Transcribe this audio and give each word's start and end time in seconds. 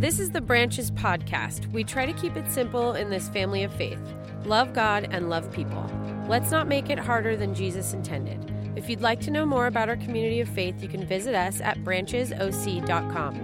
This 0.00 0.20
is 0.20 0.30
the 0.30 0.40
Branches 0.40 0.92
podcast. 0.92 1.66
We 1.72 1.82
try 1.82 2.06
to 2.06 2.12
keep 2.12 2.36
it 2.36 2.48
simple 2.52 2.94
in 2.94 3.10
this 3.10 3.28
family 3.28 3.64
of 3.64 3.74
faith 3.74 3.98
love 4.44 4.72
God 4.72 5.08
and 5.10 5.28
love 5.28 5.50
people. 5.50 5.90
Let's 6.28 6.52
not 6.52 6.68
make 6.68 6.88
it 6.88 7.00
harder 7.00 7.36
than 7.36 7.52
Jesus 7.52 7.94
intended. 7.94 8.52
If 8.76 8.88
you'd 8.88 9.00
like 9.00 9.20
to 9.22 9.32
know 9.32 9.44
more 9.44 9.66
about 9.66 9.88
our 9.88 9.96
community 9.96 10.38
of 10.38 10.48
faith, 10.48 10.80
you 10.80 10.88
can 10.88 11.04
visit 11.04 11.34
us 11.34 11.60
at 11.60 11.78
branchesoc.com. 11.78 13.34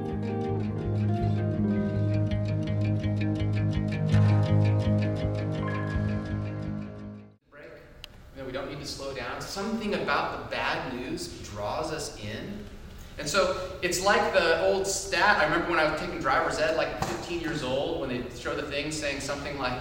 break. 7.50 7.66
Know, 8.36 8.44
we 8.44 8.52
don't 8.52 8.70
need 8.70 8.78
to 8.78 8.86
slow 8.86 9.12
down. 9.12 9.40
Something 9.40 9.94
about 9.94 10.44
the 10.44 10.54
bad 10.54 10.94
news 10.94 11.36
draws 11.50 11.90
us 11.92 12.16
in. 12.22 12.63
And 13.18 13.28
so 13.28 13.56
it's 13.80 14.04
like 14.04 14.32
the 14.32 14.66
old 14.66 14.86
stat. 14.86 15.38
I 15.38 15.44
remember 15.44 15.70
when 15.70 15.78
I 15.78 15.90
was 15.90 16.00
taking 16.00 16.18
driver's 16.18 16.58
ed, 16.58 16.76
like 16.76 17.04
15 17.04 17.40
years 17.40 17.62
old, 17.62 18.00
when 18.00 18.08
they 18.08 18.24
show 18.36 18.54
the 18.56 18.62
thing 18.62 18.90
saying 18.90 19.20
something 19.20 19.56
like 19.58 19.80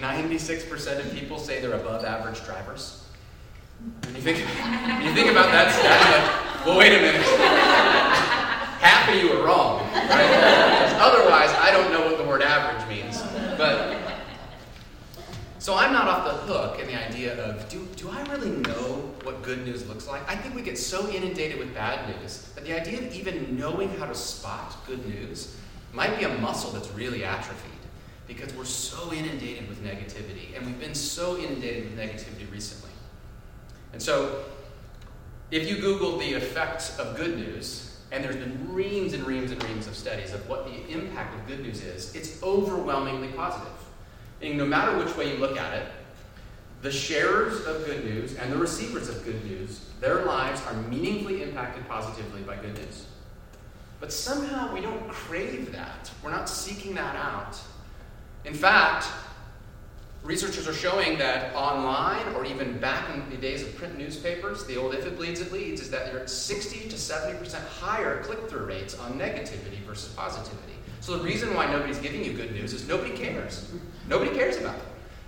96% 0.00 0.98
of 1.04 1.12
people 1.14 1.38
say 1.38 1.60
they're 1.60 1.74
above 1.74 2.04
average 2.04 2.42
drivers. 2.44 3.04
And 4.04 4.16
you 4.16 4.22
think, 4.22 4.38
you 4.38 5.12
think 5.12 5.30
about 5.30 5.50
that 5.52 5.72
stat, 5.72 6.56
like, 6.56 6.66
well, 6.66 6.78
wait 6.78 6.92
a 6.92 7.00
minute. 7.00 7.22
Half 8.80 9.08
of 9.10 9.22
you 9.22 9.32
are 9.32 9.44
wrong, 9.46 9.80
right? 9.92 10.96
Otherwise, 10.98 11.50
I 11.58 11.70
don't 11.72 11.92
know 11.92 12.06
what 12.06 12.18
the 12.18 12.24
word 12.24 12.42
average 12.42 12.88
means. 12.88 13.20
But 13.58 13.91
so 15.62 15.76
I'm 15.76 15.92
not 15.92 16.08
off 16.08 16.24
the 16.24 16.52
hook 16.52 16.80
in 16.80 16.88
the 16.88 17.00
idea 17.00 17.40
of 17.40 17.68
do, 17.68 17.86
do 17.94 18.10
I 18.10 18.20
really 18.32 18.50
know 18.50 19.12
what 19.22 19.42
good 19.42 19.64
news 19.64 19.86
looks 19.86 20.08
like? 20.08 20.28
I 20.28 20.34
think 20.34 20.56
we 20.56 20.62
get 20.62 20.76
so 20.76 21.08
inundated 21.08 21.60
with 21.60 21.72
bad 21.72 22.20
news 22.20 22.50
that 22.56 22.64
the 22.64 22.72
idea 22.72 22.98
of 22.98 23.14
even 23.14 23.56
knowing 23.56 23.88
how 23.90 24.06
to 24.06 24.14
spot 24.14 24.74
good 24.88 25.06
news 25.06 25.56
might 25.92 26.18
be 26.18 26.24
a 26.24 26.38
muscle 26.38 26.72
that's 26.72 26.90
really 26.90 27.24
atrophied 27.24 27.70
because 28.26 28.52
we're 28.54 28.64
so 28.64 29.12
inundated 29.12 29.68
with 29.68 29.84
negativity 29.84 30.56
and 30.56 30.66
we've 30.66 30.80
been 30.80 30.96
so 30.96 31.38
inundated 31.38 31.84
with 31.84 31.96
negativity 31.96 32.50
recently. 32.50 32.90
And 33.92 34.02
so 34.02 34.42
if 35.52 35.70
you 35.70 35.76
Google 35.76 36.18
the 36.18 36.32
effects 36.32 36.98
of 36.98 37.16
good 37.16 37.36
news, 37.36 38.00
and 38.10 38.24
there's 38.24 38.34
been 38.34 38.74
reams 38.74 39.12
and 39.12 39.24
reams 39.24 39.52
and 39.52 39.62
reams 39.62 39.86
of 39.86 39.94
studies 39.94 40.32
of 40.32 40.48
what 40.48 40.66
the 40.66 40.90
impact 40.92 41.36
of 41.36 41.46
good 41.46 41.60
news 41.60 41.84
is, 41.84 42.12
it's 42.16 42.42
overwhelmingly 42.42 43.28
positive. 43.28 43.70
No 44.42 44.66
matter 44.66 44.98
which 44.98 45.16
way 45.16 45.32
you 45.32 45.38
look 45.38 45.56
at 45.56 45.74
it, 45.74 45.86
the 46.82 46.90
sharers 46.90 47.64
of 47.64 47.84
good 47.86 48.04
news 48.04 48.34
and 48.34 48.52
the 48.52 48.56
receivers 48.56 49.08
of 49.08 49.24
good 49.24 49.44
news, 49.44 49.86
their 50.00 50.24
lives 50.24 50.60
are 50.66 50.74
meaningfully 50.74 51.44
impacted 51.44 51.88
positively 51.88 52.42
by 52.42 52.56
good 52.56 52.74
news. 52.74 53.06
But 54.00 54.12
somehow 54.12 54.74
we 54.74 54.80
don't 54.80 55.08
crave 55.08 55.70
that. 55.70 56.10
We're 56.24 56.32
not 56.32 56.48
seeking 56.48 56.92
that 56.96 57.14
out. 57.14 57.56
In 58.44 58.52
fact, 58.52 59.06
researchers 60.24 60.66
are 60.66 60.74
showing 60.74 61.18
that 61.18 61.54
online 61.54 62.26
or 62.34 62.44
even 62.44 62.78
back 62.78 63.14
in 63.14 63.30
the 63.30 63.36
days 63.36 63.62
of 63.62 63.76
print 63.76 63.96
newspapers, 63.96 64.64
the 64.66 64.76
old 64.76 64.94
if 64.94 65.06
it 65.06 65.16
bleeds, 65.16 65.40
it 65.40 65.52
leads, 65.52 65.80
is 65.80 65.90
that 65.90 66.12
you're 66.12 66.22
at 66.22 66.30
60 66.30 66.88
to 66.88 66.96
70% 66.96 67.64
higher 67.68 68.20
click 68.24 68.48
through 68.48 68.64
rates 68.64 68.98
on 68.98 69.12
negativity 69.12 69.78
versus 69.86 70.12
positivity. 70.14 70.72
So 71.02 71.18
the 71.18 71.24
reason 71.24 71.52
why 71.52 71.66
nobody's 71.66 71.98
giving 71.98 72.24
you 72.24 72.32
good 72.32 72.52
news 72.52 72.72
is 72.72 72.86
nobody 72.86 73.10
cares. 73.10 73.68
Nobody 74.08 74.30
cares 74.30 74.56
about 74.56 74.76
it. 74.76 74.84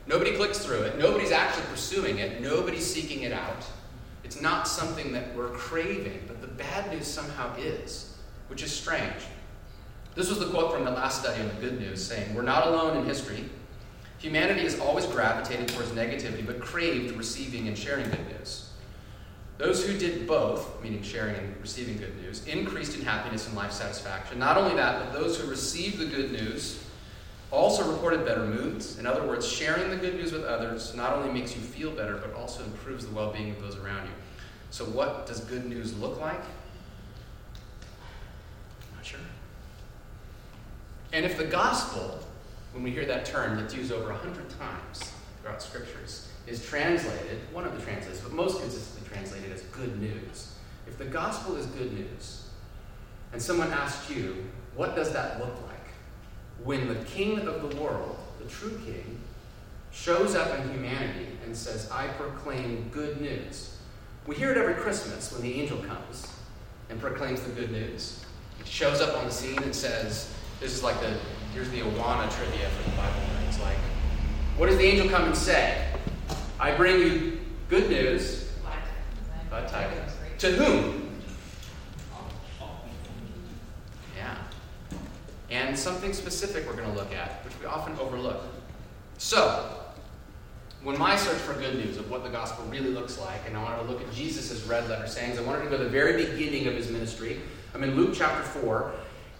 Nobody 0.07 0.37
clicks 0.37 0.59
through 0.65 0.83
it. 0.83 1.01
Nobody's 1.01 1.33
actually 1.33 1.65
pursuing 1.65 2.19
it. 2.19 2.41
Nobody's 2.41 2.87
seeking 2.87 3.23
it 3.23 3.33
out. 3.33 3.67
It's 4.23 4.41
not 4.41 4.69
something 4.69 5.11
that 5.11 5.35
we're 5.35 5.49
craving, 5.49 6.23
but 6.29 6.41
the 6.41 6.47
bad 6.47 6.93
news 6.93 7.09
somehow 7.09 7.57
is, 7.57 8.17
which 8.47 8.63
is 8.63 8.71
strange. 8.71 9.25
This 10.15 10.29
was 10.29 10.39
the 10.39 10.47
quote 10.47 10.73
from 10.73 10.85
the 10.85 10.93
last 10.93 11.23
study 11.23 11.43
on 11.43 11.49
the 11.49 11.55
good 11.55 11.81
news 11.81 12.07
saying, 12.07 12.37
We're 12.37 12.43
not 12.43 12.69
alone 12.69 12.99
in 12.99 13.05
history. 13.05 13.45
Humanity 14.19 14.61
has 14.61 14.79
always 14.79 15.07
gravitated 15.07 15.67
towards 15.67 15.91
negativity, 15.91 16.47
but 16.47 16.61
craved 16.61 17.17
receiving 17.17 17.67
and 17.67 17.77
sharing 17.77 18.09
good 18.09 18.29
news. 18.29 18.64
Those 19.57 19.87
who 19.87 19.97
did 19.97 20.27
both, 20.27 20.83
meaning 20.83 21.03
sharing 21.03 21.37
and 21.37 21.55
receiving 21.61 21.97
good 21.97 22.21
news, 22.21 22.47
increased 22.47 22.99
in 22.99 23.05
happiness 23.05 23.47
and 23.47 23.57
life 23.57 23.73
satisfaction. 23.73 24.39
Not 24.39 24.57
only 24.57 24.75
that, 24.75 24.99
but 24.99 25.13
those 25.13 25.39
who 25.39 25.49
received 25.49 25.99
the 25.99 26.07
good 26.07 26.33
news 26.33 26.83
also 27.53 27.89
reported 27.91 28.25
better 28.25 28.45
moods. 28.45 28.99
In 28.99 29.07
other 29.07 29.25
words, 29.25 29.47
sharing 29.47 29.91
the 29.91 29.97
good 29.97 30.17
news 30.17 30.33
with 30.33 30.45
others 30.45 30.95
not 30.95 31.13
only 31.13 31.33
makes 31.33 31.55
you 31.55 31.63
feel 31.63 31.93
better, 31.93 32.17
but 32.17 32.35
also 32.35 32.65
improves 32.65 33.07
the 33.07 33.15
well 33.15 33.33
being 33.33 33.51
of 33.51 33.63
those 33.63 33.77
around 33.77 34.07
you. 34.07 34.13
So, 34.71 34.85
what 34.87 35.27
does 35.27 35.41
good 35.41 35.67
news 35.67 35.97
look 35.99 36.21
like? 36.21 36.43
Not 38.97 39.05
sure. 39.07 39.21
And 41.13 41.25
if 41.25 41.39
the 41.39 41.45
gospel, 41.45 42.19
when 42.73 42.83
we 42.83 42.91
hear 42.91 43.07
that 43.07 43.25
term 43.25 43.57
that's 43.57 43.73
used 43.73 43.93
over 43.93 44.11
a 44.11 44.17
hundred 44.17 44.51
times 44.59 45.13
throughout 45.41 45.63
scriptures, 45.63 46.29
is 46.47 46.65
translated, 46.65 47.41
one 47.53 47.65
of 47.65 47.77
the 47.77 47.83
translations, 47.83 48.21
but 48.21 48.33
most 48.33 48.61
consistently 48.61 49.09
translated 49.09 49.53
as 49.53 49.63
good 49.63 50.01
news. 50.01 50.55
If 50.87 50.99
the 50.99 51.05
gospel 51.05 51.57
is 51.57 51.67
good 51.67 51.93
news, 51.93 52.49
and 53.33 53.41
someone 53.41 53.73
asks 53.73 54.11
you, 54.11 54.45
what 54.77 54.95
does 54.95 55.13
that 55.13 55.41
look 55.41 55.55
like? 55.67 55.75
When 56.63 56.89
the 56.89 56.97
king 57.05 57.41
of 57.41 57.69
the 57.69 57.77
world, 57.81 58.17
the 58.39 58.49
true 58.49 58.79
king, 58.85 59.21
shows 59.91 60.35
up 60.35 60.59
in 60.59 60.71
humanity 60.71 61.29
and 61.45 61.57
says, 61.57 61.91
I 61.91 62.09
proclaim 62.09 62.89
good 62.93 63.21
news. 63.21 63.77
We 64.27 64.37
hear 64.37 64.51
it 64.51 64.59
every 64.59 64.75
Christmas 64.75 65.33
when 65.33 65.43
the 65.43 65.61
angel 65.61 65.79
comes 65.79 66.27
and 66.91 67.01
proclaims 67.01 67.43
the 67.43 67.53
good 67.53 67.71
news. 67.71 68.25
He 68.63 68.71
shows 68.71 69.01
up 69.01 69.17
on 69.17 69.27
the 69.27 69.31
scene 69.31 69.63
and 69.63 69.75
says, 69.75 70.33
This 70.61 70.73
is 70.73 70.83
like 70.83 71.01
the, 71.01 71.17
here's 71.53 71.71
the 71.71 71.81
Awana 71.81 72.31
trivia 72.35 72.69
for 72.69 72.91
the 72.91 72.97
Bible 72.97 73.21
It's 73.49 73.61
Like, 73.61 73.77
what 74.57 74.67
does 74.67 74.79
the 74.79 74.85
angel 74.85 75.09
come 75.09 75.25
and 75.25 75.37
say? 75.37 75.94
I 76.65 76.75
bring 76.75 76.99
you 76.99 77.41
good 77.69 77.91
news. 77.91 78.51
Glad 79.51 79.69
tidings. 79.69 80.13
To 80.39 80.51
whom? 80.53 81.21
Yeah. 84.17 84.35
And 85.51 85.79
something 85.79 86.15
specific 86.15 86.67
we're 86.67 86.75
going 86.75 86.91
to 86.91 86.97
look 86.99 87.15
at, 87.15 87.45
which 87.45 87.53
we 87.61 87.67
often 87.67 87.99
overlook. 87.99 88.45
So, 89.19 89.79
when 90.83 90.99
my 90.99 91.17
search 91.17 91.37
for 91.37 91.53
good 91.53 91.75
news 91.75 91.99
of 91.99 92.11
what 92.11 92.25
the 92.25 92.31
gospel 92.31 92.65
really 92.71 92.89
looks 92.89 93.19
like, 93.19 93.43
and 93.47 93.59
I 93.59 93.63
wanted 93.63 93.83
to 93.83 93.93
look 93.93 94.01
at 94.01 94.11
Jesus' 94.15 94.65
red 94.65 94.89
letter 94.89 95.07
sayings, 95.07 95.39
I 95.39 95.43
wanted 95.43 95.65
to 95.65 95.69
go 95.69 95.77
to 95.77 95.85
the 95.85 95.91
very 95.91 96.25
beginning 96.25 96.67
of 96.67 96.73
his 96.73 96.91
ministry. 96.91 97.43
I'm 97.75 97.85
in 97.85 97.95
Luke 97.95 98.15
chapter 98.15 98.43
4. 98.43 98.91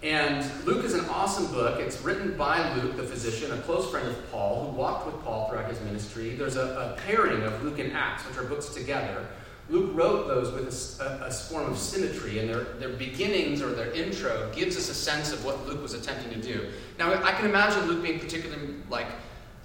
And 0.05 0.47
Luke 0.67 0.85
is 0.85 0.93
an 0.93 1.03
awesome 1.09 1.47
book. 1.47 1.79
It's 1.79 1.99
written 2.01 2.37
by 2.37 2.75
Luke, 2.75 2.95
the 2.95 3.01
physician, 3.01 3.51
a 3.51 3.57
close 3.63 3.89
friend 3.89 4.07
of 4.07 4.31
Paul, 4.31 4.69
who 4.69 4.77
walked 4.77 5.07
with 5.07 5.19
Paul 5.23 5.49
throughout 5.49 5.67
his 5.67 5.81
ministry. 5.81 6.35
There's 6.35 6.57
a, 6.57 6.95
a 6.95 7.01
pairing 7.07 7.41
of 7.41 7.63
Luke 7.63 7.79
and 7.79 7.91
Acts, 7.91 8.21
which 8.27 8.37
are 8.37 8.43
books 8.43 8.69
together. 8.69 9.25
Luke 9.67 9.89
wrote 9.95 10.27
those 10.27 10.53
with 10.53 10.99
a, 11.01 11.25
a, 11.25 11.31
form 11.31 11.71
of 11.71 11.79
symmetry, 11.79 12.37
and 12.37 12.47
their, 12.47 12.65
their 12.75 12.89
beginnings 12.89 13.63
or 13.63 13.71
their 13.71 13.91
intro 13.93 14.51
gives 14.55 14.77
us 14.77 14.89
a 14.89 14.93
sense 14.93 15.33
of 15.33 15.43
what 15.43 15.65
Luke 15.65 15.81
was 15.81 15.95
attempting 15.95 16.39
to 16.39 16.47
do. 16.53 16.69
Now, 16.99 17.11
I 17.23 17.31
can 17.31 17.49
imagine 17.49 17.87
Luke 17.87 18.03
being 18.03 18.19
particularly 18.19 18.75
like 18.91 19.07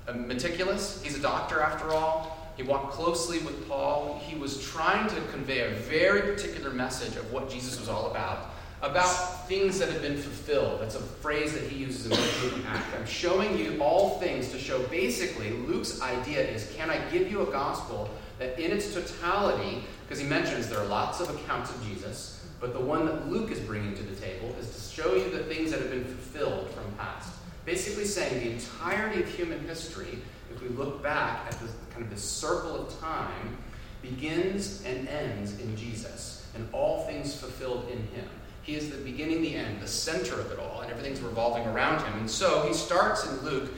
uh, 0.09 0.15
meticulous. 0.15 1.03
He's 1.03 1.19
a 1.19 1.21
doctor, 1.21 1.61
after 1.61 1.91
all. 1.91 2.55
He 2.57 2.63
walked 2.63 2.93
closely 2.93 3.41
with 3.41 3.69
Paul. 3.69 4.19
He 4.25 4.39
was 4.39 4.65
trying 4.65 5.07
to 5.09 5.21
convey 5.33 5.71
a 5.71 5.75
very 5.75 6.23
particular 6.23 6.71
message 6.71 7.17
of 7.17 7.31
what 7.31 7.51
Jesus 7.51 7.79
was 7.79 7.91
all 7.91 8.11
about 8.11 8.53
about 8.83 9.47
things 9.47 9.79
that 9.79 9.91
have 9.91 10.01
been 10.01 10.17
fulfilled. 10.17 10.81
That's 10.81 10.95
a 10.95 11.01
phrase 11.01 11.53
that 11.53 11.65
he 11.65 11.85
uses 11.85 12.07
in 12.07 12.63
the 12.63 12.69
Act. 12.69 12.87
I'm 12.99 13.07
showing 13.07 13.59
you 13.59 13.79
all 13.81 14.19
things 14.19 14.51
to 14.53 14.59
show 14.59 14.83
basically 14.85 15.51
Luke's 15.51 16.01
idea 16.01 16.41
is 16.41 16.73
can 16.77 16.89
I 16.91 16.99
give 17.11 17.31
you 17.31 17.43
a 17.43 17.51
gospel 17.51 18.09
that 18.39 18.59
in 18.59 18.73
its 18.73 18.95
totality, 18.95 19.85
because 20.07 20.19
he 20.19 20.27
mentions 20.27 20.69
there 20.69 20.81
are 20.81 20.87
lots 20.87 21.21
of 21.21 21.29
accounts 21.29 21.71
of 21.71 21.87
Jesus, 21.87 22.47
but 22.59 22.73
the 22.73 22.81
one 22.81 23.05
that 23.07 23.29
Luke 23.29 23.51
is 23.51 23.61
bringing 23.61 23.95
to 23.95 24.03
the 24.03 24.17
table 24.17 24.55
is 24.59 24.75
to 24.75 25.03
show 25.03 25.15
you 25.15 25.31
the 25.31 25.45
things 25.45 25.71
that 25.71 25.81
have 25.81 25.91
been 25.91 26.05
fulfilled 26.05 26.71
from 26.71 26.85
past. 26.97 27.35
Basically 27.67 28.07
saying 28.07 28.43
the 28.43 28.51
entirety 28.53 29.23
of 29.23 29.29
human 29.29 29.61
history, 29.61 30.19
if 30.51 30.63
we 30.63 30.69
look 30.71 31.03
back 31.03 31.47
at 31.47 31.61
this 31.61 31.73
kind 31.91 32.03
of 32.03 32.11
this 32.11 32.23
circle 32.23 32.77
of 32.77 32.99
time, 32.99 33.59
begins 34.01 34.83
and 34.87 35.07
ends 35.09 35.59
in 35.61 35.77
Jesus, 35.77 36.47
and 36.55 36.67
all 36.73 37.05
things 37.05 37.35
fulfilled 37.35 37.87
in 37.91 37.99
him. 37.99 38.29
He 38.63 38.75
is 38.75 38.91
the 38.91 38.99
beginning, 38.99 39.43
the 39.43 39.55
end, 39.55 39.81
the 39.81 39.89
center 39.89 40.35
of 40.35 40.51
it 40.53 40.59
all, 40.59 40.81
and 40.83 40.91
everything's 40.91 41.21
revolving 41.21 41.67
around 41.67 42.03
him. 42.03 42.19
And 42.19 42.31
so 42.31 42.67
he 42.67 42.75
starts 42.75 43.27
in 43.27 43.41
Luke. 43.43 43.71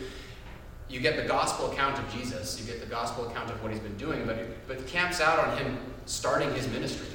You 0.89 1.01
get 1.01 1.17
the 1.17 1.27
gospel 1.27 1.71
account 1.71 1.99
of 1.99 2.13
Jesus, 2.13 2.61
you 2.61 2.67
get 2.67 2.81
the 2.81 2.91
gospel 2.91 3.29
account 3.29 3.51
of 3.51 3.63
what 3.63 3.73
he's 3.73 3.81
been 3.81 3.97
doing, 3.97 4.27
but 4.27 4.67
but 4.69 4.87
camps 4.87 5.21
out 5.21 5.39
on 5.39 5.57
him 5.57 5.79
starting 6.07 6.53
his 6.55 6.69
ministry. 6.69 7.07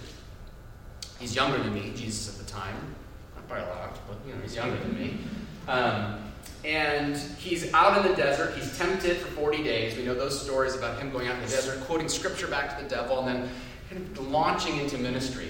He's 1.19 1.36
younger 1.36 1.58
than 1.58 1.74
me, 1.74 1.94
Jesus 1.96 2.30
at 2.30 2.46
the 2.46 2.52
time. 2.52 2.75
Not 3.36 3.48
by 3.48 3.60
a 3.60 3.70
lot, 3.70 3.98
but 4.08 4.18
you 4.28 4.34
know, 4.34 4.42
he's 4.42 4.56
younger 4.56 4.78
than 4.78 4.98
me. 4.98 5.18
Um, 5.68 6.22
and 6.63 7.16
he's 7.38 7.74
out 7.74 8.04
in 8.04 8.12
the 8.12 8.16
desert. 8.16 8.54
He's 8.56 8.78
tempted 8.78 9.18
for 9.18 9.28
40 9.28 9.63
days. 9.63 9.96
We 9.96 10.04
know 10.04 10.16
those 10.16 10.42
stories 10.42 10.75
about 10.75 11.00
him 11.00 11.12
going 11.12 11.28
out 11.28 11.36
in 11.36 11.42
the 11.42 11.50
desert, 11.50 11.81
quoting 11.81 12.10
scripture 12.10 12.48
back 12.48 12.78
to 12.78 12.84
the 12.84 12.90
devil, 12.90 13.20
and 13.20 13.28
then 13.28 13.50
kind 13.90 14.18
of 14.18 14.28
launching 14.28 14.78
into 14.78 14.98
ministry. 14.98 15.50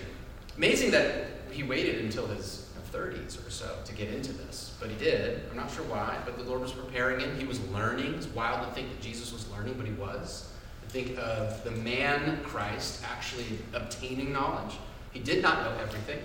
Amazing 0.58 0.92
that 0.92 1.26
he 1.58 1.64
waited 1.64 2.06
until 2.06 2.28
his 2.28 2.70
30s 2.94 3.46
or 3.46 3.50
so 3.50 3.76
to 3.84 3.94
get 3.94 4.10
into 4.10 4.32
this, 4.32 4.76
but 4.80 4.92
he 4.92 4.96
did. 4.96 5.42
I'm 5.50 5.58
not 5.58 5.72
sure 5.72 5.84
why, 5.86 6.16
but 6.24 6.38
the 6.38 6.44
Lord 6.44 6.62
was 6.62 6.72
preparing 6.72 7.20
him. 7.20 7.36
He 7.36 7.46
was 7.46 7.60
learning. 7.70 8.14
It's 8.14 8.28
wild 8.28 8.68
to 8.68 8.74
think 8.76 8.90
that 8.90 9.02
Jesus 9.02 9.34
was 9.34 9.50
learning, 9.50 9.74
but 9.74 9.88
he 9.88 9.94
was. 9.94 10.52
Think 10.90 11.18
of 11.18 11.64
the 11.64 11.72
man 11.72 12.44
Christ 12.44 13.04
actually 13.12 13.58
obtaining 13.74 14.32
knowledge. 14.32 14.76
He 15.12 15.20
did 15.20 15.42
not 15.42 15.64
know 15.64 15.82
everything. 15.82 16.20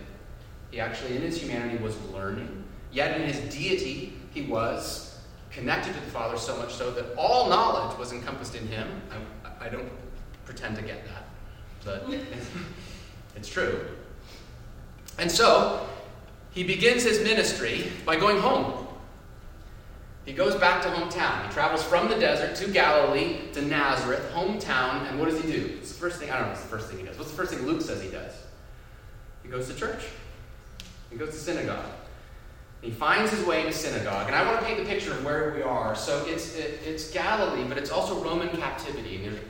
He 0.71 0.81
actually, 0.81 1.17
in 1.17 1.23
his 1.23 1.41
humanity, 1.41 1.83
was 1.83 1.97
learning. 2.13 2.63
Yet 2.93 3.19
in 3.19 3.27
his 3.27 3.41
deity, 3.55 4.13
he 4.35 4.43
was 4.43 5.19
connected 5.51 5.95
to 5.95 6.01
the 6.01 6.11
Father 6.11 6.37
so 6.37 6.59
much 6.59 6.75
so 6.75 6.91
that 6.91 7.07
all 7.17 7.49
knowledge 7.49 7.99
was 7.99 8.13
encompassed 8.13 8.55
in 8.55 8.67
him. 8.69 8.87
I, 9.11 9.67
I 9.67 9.69
don't 9.71 9.89
pretend 10.45 10.77
to 10.77 10.83
get 10.83 11.07
that, 11.07 11.25
but 11.85 12.07
it's 13.37 13.49
true. 13.49 13.81
And 15.19 15.31
so, 15.31 15.87
he 16.53 16.65
begins 16.65 17.03
his 17.03 17.23
ministry 17.23 17.91
by 18.05 18.17
going 18.17 18.39
home. 18.39 18.87
He 20.25 20.33
goes 20.33 20.55
back 20.55 20.83
to 20.83 20.89
hometown. 20.89 21.47
He 21.47 21.53
travels 21.53 21.83
from 21.83 22.09
the 22.09 22.15
desert 22.17 22.55
to 22.57 22.71
Galilee 22.71 23.51
to 23.55 23.63
Nazareth, 23.63 24.31
hometown, 24.33 25.09
and 25.09 25.19
what 25.19 25.29
does 25.29 25.43
he 25.43 25.51
do? 25.51 25.79
It's 25.79 25.93
the 25.93 25.99
first 25.99 26.21
thing, 26.21 26.31
I 26.31 26.35
don't 26.35 26.43
know 26.43 26.49
what's 26.51 26.63
the 26.63 26.69
first 26.69 26.89
thing 26.89 26.99
he 27.01 27.05
does. 27.05 27.19
What's 27.19 27.31
the 27.31 27.37
first 27.37 27.53
thing 27.53 27.67
Luke 27.67 27.81
says 27.81 28.01
he 28.03 28.11
does? 28.11 28.33
He 29.43 29.49
goes 29.49 29.69
to 29.69 29.75
church. 29.75 30.05
He 31.11 31.17
goes 31.17 31.31
to 31.31 31.37
synagogue. 31.37 31.91
He 32.83 32.91
finds 32.91 33.31
his 33.31 33.45
way 33.45 33.63
to 33.65 33.73
synagogue. 33.73 34.27
And 34.27 34.37
I 34.37 34.47
want 34.47 34.61
to 34.61 34.67
paint 34.67 34.79
the 34.79 34.85
picture 34.85 35.13
of 35.13 35.25
where 35.25 35.53
we 35.55 35.63
are. 35.63 35.95
So 35.95 36.25
it's, 36.27 36.57
it, 36.57 36.81
it's 36.85 37.11
Galilee, 37.11 37.65
but 37.69 37.79
it's 37.79 37.91
also 37.91 38.23
Roman 38.23 38.49
captivity. 38.49 39.17
And 39.17 39.27
there's 39.27 39.45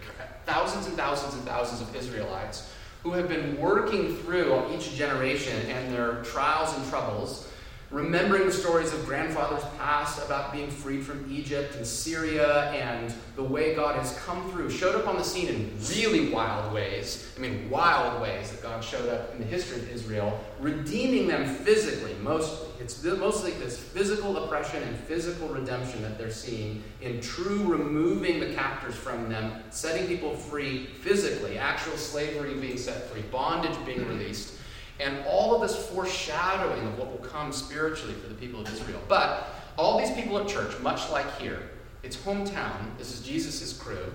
thousands 0.47 0.87
and 0.87 0.97
thousands 0.97 1.35
and 1.35 1.43
thousands 1.45 1.81
of 1.81 1.95
Israelites 1.95 2.71
who 3.03 3.13
have 3.13 3.29
been 3.29 3.59
working 3.61 4.17
through 4.17 4.65
each 4.73 4.95
generation 4.95 5.59
and 5.71 5.93
their 5.93 6.23
trials 6.23 6.77
and 6.77 6.89
troubles 6.89 7.49
remembering 7.93 8.47
the 8.47 8.53
stories 8.53 8.91
of 8.95 9.05
grandfathers 9.05 9.63
past 9.77 10.25
about 10.25 10.51
being 10.51 10.71
freed 10.71 11.05
from 11.05 11.31
Egypt 11.31 11.77
and 11.77 11.87
Syria 11.87 12.71
and 12.71 13.13
the 13.37 13.43
way 13.43 13.75
God 13.75 13.97
has 13.97 14.17
come 14.25 14.51
through, 14.51 14.71
showed 14.71 14.95
up 14.95 15.07
on 15.07 15.17
the 15.17 15.23
scene 15.23 15.49
in 15.49 15.71
really 15.91 16.31
wild 16.31 16.73
ways. 16.73 17.31
I 17.37 17.41
mean, 17.41 17.69
wild 17.69 18.23
ways 18.23 18.51
that 18.51 18.63
God 18.63 18.83
showed 18.83 19.11
up 19.11 19.35
in 19.35 19.41
the 19.41 19.47
history 19.47 19.77
of 19.77 19.91
Israel, 19.91 20.41
redeeming 20.59 21.29
them 21.29 21.45
physically. 21.47 22.15
Mostly, 22.23 22.69
it's 22.81 23.05
mostly 23.05 23.53
this 23.53 23.79
physical 23.79 24.43
oppression 24.43 24.83
and 24.83 24.97
physical 24.97 25.49
redemption 25.49 26.01
that 26.03 26.17
they're 26.17 26.31
seeing 26.31 26.83
in 27.03 27.21
true 27.21 27.63
removing 27.65 28.41
the 28.41 28.55
captors 28.55 28.95
from 28.95 29.29
them, 29.29 29.63
setting 29.69 30.07
people 30.07 30.35
free 30.35 30.87
physically, 30.87 31.59
actual 31.59 31.97
slavery 31.99 32.55
being 32.55 32.79
set 32.79 33.11
free, 33.11 33.23
bondage 33.31 33.77
being 33.85 34.07
released 34.09 34.55
and 35.03 35.25
all 35.27 35.55
of 35.55 35.63
this 35.63 35.77
foreshadowing 35.89 36.87
of 36.87 36.99
what 36.99 37.11
will 37.11 37.29
come 37.29 37.53
spiritually 37.53 38.15
for 38.15 38.29
the 38.29 38.35
people 38.35 38.61
of 38.61 38.73
Israel. 38.73 39.01
But 39.09 39.49
all 39.77 39.99
these 39.99 40.11
people 40.13 40.39
at 40.39 40.49
church, 40.49 40.79
much 40.81 41.11
like 41.11 41.39
here, 41.39 41.71
it's 42.03 42.17
hometown. 42.17 42.97
This 42.99 43.13
is 43.13 43.27
Jesus' 43.27 43.77
crew. 43.77 44.13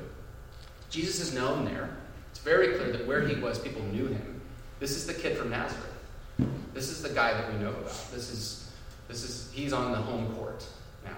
Jesus 0.89 1.19
is 1.19 1.33
known 1.33 1.65
there. 1.65 1.89
It's 2.31 2.39
very 2.39 2.77
clear 2.77 2.91
that 2.91 3.05
where 3.05 3.27
he 3.27 3.35
was, 3.35 3.59
people 3.59 3.81
knew 3.83 4.07
him. 4.07 4.41
This 4.79 4.91
is 4.91 5.05
the 5.05 5.13
kid 5.13 5.37
from 5.37 5.49
Nazareth. 5.49 5.93
This 6.73 6.89
is 6.89 7.01
the 7.01 7.09
guy 7.09 7.33
that 7.33 7.51
we 7.51 7.59
know 7.59 7.69
about. 7.69 8.11
This 8.13 8.31
is, 8.31 8.71
this 9.07 9.23
is, 9.23 9.51
he's 9.51 9.73
on 9.73 9.91
the 9.91 9.97
home 9.97 10.33
court 10.35 10.65
now. 11.03 11.17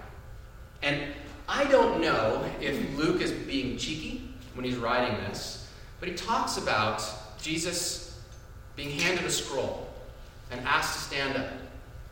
And 0.82 1.12
I 1.48 1.64
don't 1.64 2.00
know 2.00 2.44
if 2.60 2.96
Luke 2.96 3.20
is 3.20 3.30
being 3.32 3.76
cheeky 3.76 4.30
when 4.54 4.64
he's 4.64 4.76
writing 4.76 5.14
this, 5.28 5.68
but 6.00 6.08
he 6.08 6.14
talks 6.14 6.56
about 6.56 7.04
Jesus 7.40 8.09
being 8.80 8.98
handed 8.98 9.26
a 9.26 9.30
scroll 9.30 9.86
and 10.50 10.58
asked 10.66 10.94
to 10.94 11.00
stand 11.14 11.36
up. 11.36 11.50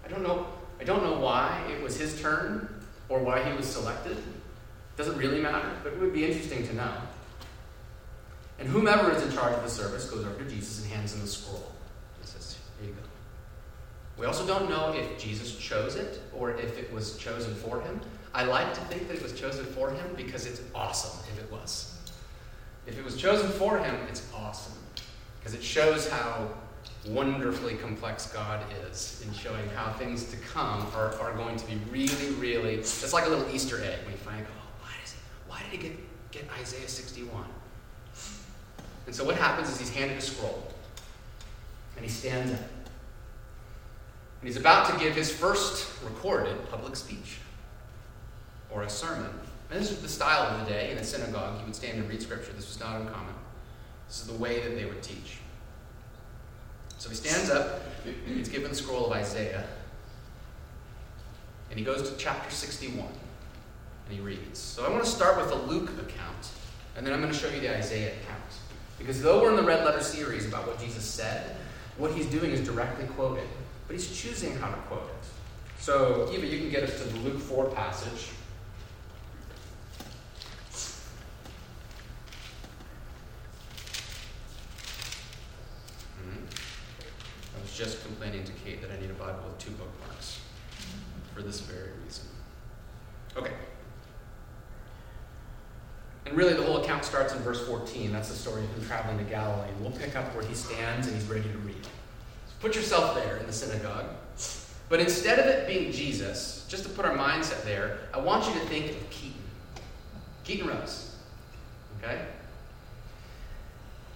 I 0.04 0.08
don't 0.08 0.22
know, 0.22 0.46
I 0.78 0.84
don't 0.84 1.02
know 1.02 1.18
why 1.18 1.62
it 1.72 1.82
was 1.82 1.98
his 1.98 2.20
turn 2.20 2.68
or 3.08 3.20
why 3.20 3.42
he 3.42 3.56
was 3.56 3.66
selected. 3.66 4.18
It 4.18 4.24
Doesn't 4.98 5.16
really 5.16 5.40
matter, 5.40 5.70
but 5.82 5.94
it 5.94 5.98
would 5.98 6.12
be 6.12 6.26
interesting 6.26 6.66
to 6.68 6.74
know. 6.74 6.92
And 8.58 8.68
whomever 8.68 9.10
is 9.12 9.22
in 9.22 9.32
charge 9.32 9.54
of 9.54 9.62
the 9.62 9.70
service 9.70 10.10
goes 10.10 10.26
over 10.26 10.44
to 10.44 10.50
Jesus 10.50 10.82
and 10.82 10.92
hands 10.92 11.14
him 11.14 11.22
the 11.22 11.26
scroll. 11.26 11.72
He 12.20 12.26
says, 12.26 12.58
Here 12.78 12.90
you 12.90 12.94
go. 12.94 13.02
We 14.18 14.26
also 14.26 14.46
don't 14.46 14.68
know 14.68 14.92
if 14.92 15.18
Jesus 15.18 15.56
chose 15.56 15.96
it 15.96 16.20
or 16.36 16.50
if 16.50 16.76
it 16.76 16.92
was 16.92 17.16
chosen 17.16 17.54
for 17.54 17.80
him. 17.80 17.98
I 18.34 18.44
like 18.44 18.74
to 18.74 18.80
think 18.82 19.08
that 19.08 19.16
it 19.16 19.22
was 19.22 19.32
chosen 19.32 19.64
for 19.64 19.90
him 19.90 20.06
because 20.18 20.44
it's 20.44 20.60
awesome 20.74 21.18
if 21.32 21.42
it 21.42 21.50
was. 21.50 21.96
If 22.86 22.98
it 22.98 23.04
was 23.04 23.16
chosen 23.16 23.48
for 23.52 23.78
him, 23.78 23.94
it's 24.10 24.26
awesome 24.34 24.74
because 25.48 25.58
it 25.58 25.64
shows 25.64 26.08
how 26.10 26.46
wonderfully 27.06 27.74
complex 27.76 28.26
God 28.26 28.62
is 28.86 29.24
in 29.26 29.32
showing 29.32 29.66
how 29.70 29.94
things 29.94 30.24
to 30.24 30.36
come 30.36 30.86
are, 30.94 31.14
are 31.20 31.32
going 31.36 31.56
to 31.56 31.66
be 31.66 31.80
really, 31.90 32.30
really. 32.34 32.74
It's 32.74 33.12
like 33.14 33.24
a 33.24 33.30
little 33.30 33.48
Easter 33.48 33.82
egg 33.82 33.98
when 34.02 34.12
you 34.12 34.18
find, 34.18 34.44
oh, 34.46 34.82
why, 34.82 34.90
why 35.48 35.62
did 35.62 35.80
he 35.80 35.88
get, 35.88 35.98
get 36.32 36.44
Isaiah 36.60 36.86
61? 36.86 37.46
And 39.06 39.14
so 39.14 39.24
what 39.24 39.36
happens 39.36 39.70
is 39.70 39.78
he's 39.78 39.88
handed 39.88 40.18
a 40.18 40.20
scroll, 40.20 40.70
and 41.96 42.04
he 42.04 42.10
stands 42.10 42.52
up. 42.52 42.60
And 44.40 44.48
he's 44.48 44.58
about 44.58 44.90
to 44.90 44.98
give 45.02 45.16
his 45.16 45.32
first 45.32 45.90
recorded 46.04 46.56
public 46.70 46.94
speech 46.94 47.38
or 48.70 48.82
a 48.82 48.90
sermon. 48.90 49.30
And 49.70 49.80
this 49.80 49.90
is 49.90 50.02
the 50.02 50.08
style 50.08 50.42
of 50.42 50.66
the 50.66 50.70
day 50.70 50.90
in 50.90 50.98
a 50.98 51.04
synagogue. 51.04 51.58
He 51.60 51.64
would 51.64 51.74
stand 51.74 51.98
and 51.98 52.08
read 52.08 52.20
scripture. 52.20 52.52
This 52.52 52.68
was 52.68 52.78
not 52.78 53.00
uncommon. 53.00 53.37
This 54.08 54.20
is 54.22 54.26
the 54.26 54.38
way 54.38 54.60
that 54.60 54.74
they 54.74 54.86
would 54.86 55.02
teach. 55.02 55.38
So 56.98 57.08
he 57.10 57.14
stands 57.14 57.50
up, 57.50 57.80
he's 58.26 58.48
given 58.48 58.70
the 58.70 58.76
scroll 58.76 59.06
of 59.06 59.12
Isaiah, 59.12 59.64
and 61.70 61.78
he 61.78 61.84
goes 61.84 62.08
to 62.10 62.16
chapter 62.16 62.50
61, 62.50 63.06
and 63.06 64.16
he 64.16 64.20
reads. 64.20 64.58
So 64.58 64.84
I 64.84 64.90
want 64.90 65.04
to 65.04 65.10
start 65.10 65.36
with 65.36 65.48
the 65.48 65.56
Luke 65.56 65.90
account, 65.90 66.50
and 66.96 67.06
then 67.06 67.12
I'm 67.12 67.20
going 67.20 67.32
to 67.32 67.38
show 67.38 67.48
you 67.48 67.60
the 67.60 67.76
Isaiah 67.76 68.14
account. 68.14 68.42
Because 68.98 69.22
though 69.22 69.40
we're 69.42 69.50
in 69.50 69.56
the 69.56 69.62
red 69.62 69.84
letter 69.84 70.02
series 70.02 70.46
about 70.46 70.66
what 70.66 70.80
Jesus 70.80 71.04
said, 71.04 71.54
what 71.98 72.10
he's 72.12 72.26
doing 72.26 72.50
is 72.50 72.66
directly 72.66 73.06
quoted, 73.06 73.46
but 73.86 73.94
he's 73.94 74.08
choosing 74.10 74.56
how 74.56 74.68
to 74.68 74.76
quote 74.82 75.04
it. 75.04 75.28
So, 75.78 76.28
Eva, 76.32 76.46
you 76.46 76.58
can 76.58 76.70
get 76.70 76.82
us 76.82 77.00
to 77.00 77.04
the 77.08 77.18
Luke 77.20 77.38
4 77.38 77.66
passage. 77.66 78.30
To 88.32 88.52
Kate 88.64 88.82
that 88.82 88.90
I 88.90 89.00
need 89.00 89.10
a 89.10 89.14
Bible 89.14 89.40
with 89.46 89.58
two 89.58 89.70
bookmarks 89.72 90.40
for 91.34 91.42
this 91.42 91.60
very 91.60 91.90
reason. 92.04 92.24
Okay. 93.36 93.52
And 96.26 96.36
really, 96.36 96.52
the 96.52 96.62
whole 96.62 96.82
account 96.82 97.04
starts 97.04 97.32
in 97.32 97.40
verse 97.40 97.66
14. 97.66 98.12
That's 98.12 98.28
the 98.28 98.34
story 98.34 98.62
of 98.64 98.70
him 98.74 98.86
traveling 98.86 99.18
to 99.18 99.24
Galilee. 99.24 99.68
And 99.68 99.80
we'll 99.80 99.92
pick 99.92 100.14
up 100.14 100.34
where 100.34 100.44
he 100.44 100.54
stands 100.54 101.06
and 101.06 101.16
he's 101.16 101.26
ready 101.26 101.48
to 101.48 101.58
read. 101.58 101.84
So 101.84 102.54
put 102.60 102.76
yourself 102.76 103.14
there 103.14 103.38
in 103.38 103.46
the 103.46 103.52
synagogue. 103.52 104.06
But 104.88 105.00
instead 105.00 105.38
of 105.38 105.46
it 105.46 105.66
being 105.66 105.92
Jesus, 105.92 106.66
just 106.68 106.82
to 106.84 106.88
put 106.90 107.04
our 107.04 107.16
mindset 107.16 107.62
there, 107.64 107.98
I 108.12 108.18
want 108.18 108.46
you 108.46 108.60
to 108.60 108.66
think 108.66 108.90
of 108.90 109.10
Keaton. 109.10 109.40
Keaton 110.44 110.68
Rose. 110.68 111.16
Okay? 112.02 112.20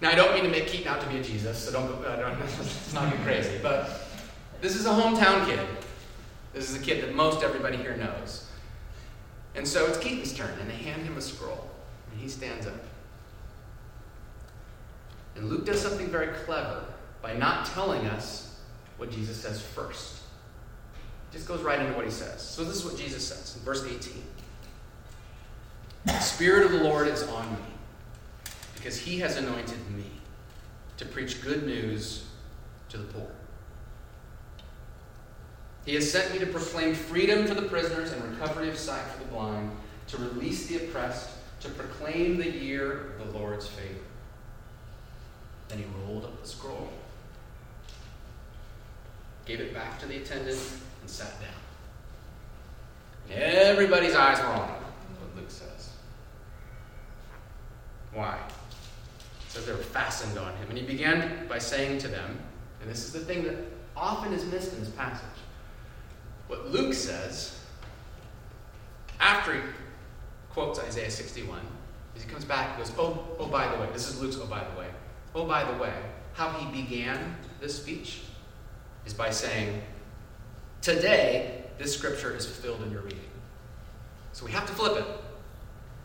Now, 0.01 0.09
I 0.09 0.15
don't 0.15 0.33
mean 0.33 0.43
to 0.43 0.49
make 0.49 0.67
Keaton 0.67 0.87
out 0.87 0.99
to 1.01 1.07
be 1.07 1.17
a 1.17 1.23
Jesus, 1.23 1.57
so 1.57 1.71
don't, 1.71 2.05
uh, 2.05 2.15
don't 2.17 2.37
get 3.11 3.23
crazy. 3.23 3.57
But 3.61 4.02
this 4.63 4.77
is 4.77 4.85
a 4.85 4.89
hometown 4.89 5.45
kid. 5.45 5.59
This 6.53 6.69
is 6.69 6.77
a 6.77 6.79
kid 6.79 7.03
that 7.03 7.13
most 7.13 7.43
everybody 7.43 7.75
here 7.75 7.97
knows. 7.97 8.47
And 9.55 9.67
so 9.67 9.85
it's 9.87 9.97
Keaton's 9.97 10.33
turn, 10.33 10.57
and 10.57 10.69
they 10.69 10.75
hand 10.75 11.03
him 11.03 11.17
a 11.17 11.21
scroll, 11.21 11.69
and 12.09 12.21
he 12.21 12.29
stands 12.29 12.65
up. 12.65 12.81
And 15.35 15.49
Luke 15.49 15.65
does 15.65 15.81
something 15.81 16.07
very 16.07 16.27
clever 16.45 16.85
by 17.21 17.33
not 17.33 17.65
telling 17.65 18.05
us 18.05 18.57
what 18.95 19.11
Jesus 19.11 19.35
says 19.35 19.61
first. 19.61 20.21
He 21.29 21.37
just 21.37 21.47
goes 21.47 21.61
right 21.61 21.81
into 21.81 21.91
what 21.93 22.05
he 22.05 22.11
says. 22.11 22.41
So 22.41 22.63
this 22.63 22.77
is 22.77 22.85
what 22.85 22.97
Jesus 22.97 23.27
says 23.27 23.57
in 23.57 23.63
verse 23.63 23.83
18. 23.83 24.23
The 26.05 26.19
Spirit 26.19 26.65
of 26.65 26.71
the 26.71 26.83
Lord 26.85 27.09
is 27.09 27.23
on 27.23 27.51
me 27.51 28.53
because 28.75 28.97
he 28.97 29.19
has 29.19 29.35
anointed 29.35 29.91
me 29.91 30.05
to 30.95 31.05
preach 31.05 31.41
good 31.41 31.65
news 31.65 32.27
to 32.87 32.97
the 32.97 33.11
poor. 33.11 33.27
He 35.85 35.95
has 35.95 36.09
sent 36.09 36.31
me 36.31 36.39
to 36.39 36.45
proclaim 36.45 36.93
freedom 36.93 37.45
for 37.45 37.55
the 37.55 37.63
prisoners 37.63 38.13
and 38.13 38.23
recovery 38.23 38.69
of 38.69 38.77
sight 38.77 39.03
for 39.03 39.19
the 39.19 39.29
blind, 39.29 39.71
to 40.07 40.17
release 40.17 40.67
the 40.67 40.77
oppressed, 40.77 41.29
to 41.61 41.69
proclaim 41.69 42.37
the 42.37 42.49
year 42.49 43.13
of 43.19 43.33
the 43.33 43.37
Lord's 43.37 43.67
favor. 43.67 43.99
Then 45.67 45.79
he 45.79 45.85
rolled 46.05 46.23
up 46.23 46.41
the 46.41 46.47
scroll, 46.47 46.89
gave 49.45 49.59
it 49.59 49.73
back 49.73 49.99
to 49.99 50.05
the 50.05 50.17
attendant, 50.17 50.59
and 51.01 51.09
sat 51.09 51.33
down. 51.41 51.49
Everybody's 53.37 54.15
eyes 54.15 54.39
were 54.39 54.45
on 54.45 54.69
him, 54.69 54.83
what 55.19 55.35
Luke 55.35 55.51
says. 55.51 55.89
Why? 58.13 58.35
It 58.35 59.51
says 59.51 59.65
they 59.65 59.71
were 59.71 59.77
fastened 59.79 60.37
on 60.37 60.53
him. 60.57 60.69
And 60.69 60.77
he 60.77 60.85
began 60.85 61.47
by 61.47 61.57
saying 61.57 61.99
to 61.99 62.07
them, 62.07 62.37
and 62.81 62.89
this 62.89 63.03
is 63.05 63.11
the 63.13 63.19
thing 63.19 63.43
that 63.43 63.55
often 63.95 64.33
is 64.33 64.45
missed 64.45 64.73
in 64.73 64.79
this 64.79 64.89
passage 64.89 65.25
What 66.53 66.69
Luke 66.69 66.93
says, 66.93 67.59
after 69.19 69.55
he 69.55 69.61
quotes 70.51 70.77
Isaiah 70.77 71.09
61, 71.09 71.59
is 72.15 72.21
he 72.21 72.29
comes 72.29 72.45
back 72.45 72.69
and 72.69 72.77
goes, 72.77 72.93
Oh, 72.95 73.25
oh, 73.39 73.47
by 73.47 73.67
the 73.73 73.81
way, 73.81 73.89
this 73.91 74.07
is 74.07 74.21
Luke's, 74.21 74.37
oh, 74.39 74.45
by 74.45 74.63
the 74.63 74.79
way. 74.79 74.85
Oh, 75.33 75.47
by 75.47 75.63
the 75.63 75.75
way, 75.81 75.91
how 76.33 76.49
he 76.51 76.83
began 76.83 77.37
this 77.59 77.75
speech 77.75 78.21
is 79.03 79.15
by 79.15 79.31
saying, 79.31 79.81
Today, 80.83 81.63
this 81.79 81.97
scripture 81.97 82.35
is 82.35 82.45
fulfilled 82.45 82.83
in 82.83 82.91
your 82.91 83.01
reading. 83.01 83.19
So 84.33 84.45
we 84.45 84.51
have 84.51 84.67
to 84.67 84.73
flip 84.73 84.95
it. 84.95 85.07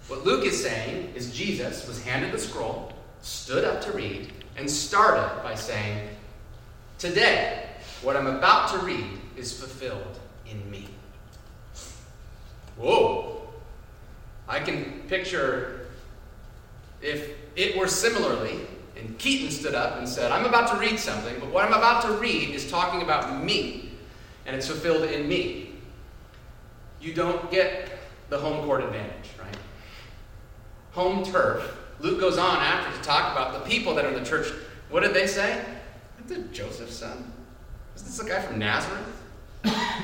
What 0.07 0.25
Luke 0.25 0.47
is 0.47 0.63
saying 0.63 1.13
is 1.15 1.31
Jesus 1.31 1.87
was 1.87 2.03
handed 2.03 2.33
the 2.33 2.39
scroll, 2.39 2.95
stood 3.21 3.65
up 3.65 3.83
to 3.83 3.93
read, 3.93 4.33
and 4.57 4.71
started 4.71 5.43
by 5.43 5.55
saying, 5.55 6.09
Today, 6.97 7.67
what 8.01 8.17
I'm 8.17 8.27
about 8.27 8.71
to 8.71 8.79
read 8.79 9.05
is 9.37 9.53
fulfilled 9.53 10.18
in 10.51 10.71
me. 10.71 10.87
Whoa! 12.77 13.43
I 14.49 14.61
can 14.61 15.03
picture 15.09 15.87
if 17.03 17.37
it 17.57 17.77
were 17.77 17.89
similarly, 17.89 18.61
and 18.97 19.19
Keaton 19.19 19.51
stood 19.51 19.75
up 19.75 19.99
and 19.99 20.09
said, 20.09 20.33
I'm 20.33 20.45
about 20.45 20.71
to 20.73 20.77
read 20.79 20.99
something, 20.99 21.39
but 21.39 21.51
what 21.51 21.65
I'm 21.65 21.73
about 21.73 22.03
to 22.03 22.13
read 22.13 22.51
is 22.51 22.71
talking 22.71 23.03
about 23.03 23.45
me, 23.45 23.93
and 24.47 24.57
it's 24.57 24.67
fulfilled 24.67 25.05
in 25.05 25.29
me. 25.29 25.75
You 27.01 27.15
don't 27.15 27.51
get 27.51 27.91
the 28.29 28.39
home 28.39 28.65
court 28.65 28.83
advantage, 28.83 29.31
right? 29.41 29.57
Home 30.93 31.25
turf. 31.25 31.77
Luke 32.01 32.21
goes 32.21 32.39
on 32.39 32.57
after 32.59 32.97
to 32.97 33.05
talk 33.05 33.33
about 33.33 33.53
the 33.53 33.69
people 33.69 33.95
that 33.95 34.05
are 34.05 34.09
in 34.09 34.23
the 34.23 34.29
church. 34.29 34.53
What 34.91 35.03
did 35.03 35.15
they 35.15 35.27
say? 35.27 35.65
Is 36.25 36.31
it 36.31 36.53
Joseph's 36.53 36.97
son? 36.97 37.33
Is 37.97 38.03
this 38.03 38.19
the 38.19 38.29
guy 38.29 38.41
from 38.41 38.59
Nazareth? 38.59 39.18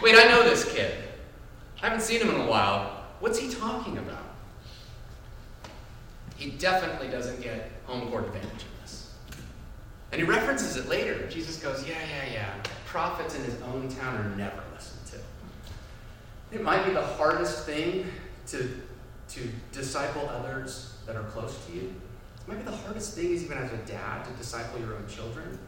Wait, 0.03 0.15
I 0.17 0.25
know 0.29 0.43
this 0.43 0.71
kid. 0.73 0.95
I 1.83 1.89
haven't 1.89 2.03
seen 2.03 2.21
him 2.21 2.31
in 2.31 2.41
a 2.41 2.47
while. 2.47 3.05
What's 3.21 3.39
he 3.39 3.49
talking 3.49 3.99
about? 3.99 4.25
He 6.37 6.51
definitely 6.51 7.09
doesn't 7.09 7.41
get 7.41 7.71
home 7.87 8.09
court 8.11 8.27
advantage 8.27 8.51
in 8.51 8.83
this. 8.83 9.13
And 10.13 10.21
he 10.21 10.27
references 10.27 10.77
it 10.77 10.89
later. 10.89 11.27
Jesus 11.29 11.59
goes, 11.59 11.87
Yeah, 11.87 11.95
yeah, 11.95 12.33
yeah. 12.33 12.55
Prophets 12.87 13.35
in 13.35 13.45
his 13.45 13.61
own 13.63 13.89
town 13.89 14.17
are 14.17 14.37
never 14.37 14.63
listened 14.75 15.07
to. 15.07 16.57
It 16.57 16.63
might 16.63 16.85
be 16.87 16.93
the 16.93 17.03
hardest 17.03 17.67
thing 17.67 18.07
to, 18.49 18.71
to 19.31 19.49
disciple 19.73 20.29
others 20.29 20.95
that 21.07 21.17
are 21.17 21.25
close 21.25 21.65
to 21.67 21.73
you. 21.73 21.95
It 22.47 22.49
might 22.49 22.59
be 22.59 22.71
the 22.71 22.77
hardest 22.77 23.15
thing 23.15 23.31
is 23.31 23.43
even 23.43 23.59
as 23.59 23.73
a 23.73 23.79
dad 23.79 24.25
to 24.25 24.31
disciple 24.33 24.81
your 24.81 24.95
own 24.95 25.07
children. 25.09 25.59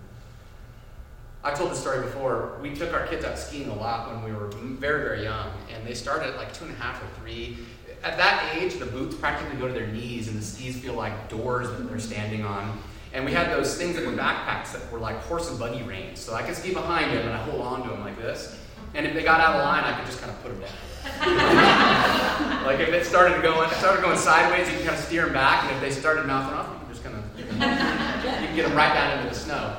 I 1.44 1.54
told 1.54 1.70
this 1.70 1.80
story 1.80 2.02
before. 2.02 2.58
We 2.60 2.74
took 2.74 2.92
our 2.92 3.06
kids 3.06 3.24
out 3.24 3.38
skiing 3.38 3.68
a 3.68 3.74
lot 3.74 4.12
when 4.12 4.24
we 4.24 4.36
were 4.36 4.48
very, 4.48 5.02
very 5.02 5.22
young, 5.22 5.50
and 5.72 5.86
they 5.86 5.94
started 5.94 6.30
at 6.30 6.36
like 6.36 6.52
two 6.52 6.64
and 6.64 6.74
a 6.74 6.76
half 6.76 7.02
or 7.02 7.06
three. 7.20 7.58
At 8.02 8.16
that 8.16 8.56
age, 8.56 8.74
the 8.78 8.86
boots 8.86 9.14
practically 9.16 9.56
go 9.58 9.68
to 9.68 9.74
their 9.74 9.86
knees, 9.86 10.28
and 10.28 10.36
the 10.36 10.42
skis 10.42 10.76
feel 10.76 10.94
like 10.94 11.28
doors 11.28 11.68
that 11.68 11.88
they're 11.88 11.98
standing 11.98 12.44
on. 12.44 12.78
And 13.12 13.24
we 13.24 13.32
had 13.32 13.50
those 13.50 13.76
things 13.78 13.96
that 13.96 14.04
were 14.04 14.12
backpacks 14.12 14.72
that 14.72 14.90
were 14.92 14.98
like 14.98 15.16
horse 15.22 15.48
and 15.48 15.58
buggy 15.58 15.82
reins. 15.82 16.20
So 16.20 16.34
I 16.34 16.42
could 16.42 16.54
ski 16.54 16.72
behind 16.72 17.16
them, 17.16 17.26
and 17.26 17.30
I 17.30 17.38
hold 17.38 17.60
on 17.62 17.82
to 17.84 17.88
them 17.88 18.00
like 18.00 18.18
this. 18.18 18.58
And 18.94 19.06
if 19.06 19.14
they 19.14 19.22
got 19.22 19.40
out 19.40 19.56
of 19.56 19.62
line, 19.62 19.84
I 19.84 19.96
could 19.96 20.06
just 20.06 20.20
kind 20.20 20.30
of 20.30 20.42
put 20.42 20.52
them 20.52 20.60
down. 20.60 20.70
like 22.66 22.80
if 22.80 22.88
it 22.88 23.06
started 23.06 23.42
going, 23.42 23.70
started 23.70 24.02
going 24.02 24.18
sideways, 24.18 24.68
you 24.68 24.76
can 24.78 24.86
kind 24.86 24.98
of 24.98 25.04
steer 25.04 25.24
them 25.24 25.34
back, 25.34 25.64
and 25.64 25.76
if 25.76 25.80
they 25.80 25.90
started 25.90 26.26
mouthing 26.26 26.56
off, 26.58 26.68
you 26.72 26.78
can 26.80 26.88
just 26.88 27.04
kind 27.04 27.16
of 27.16 27.38
you 27.38 28.46
can 28.48 28.56
get 28.56 28.66
them 28.66 28.76
right 28.76 28.92
down 28.92 29.18
into 29.18 29.30
the 29.32 29.38
snow. 29.38 29.76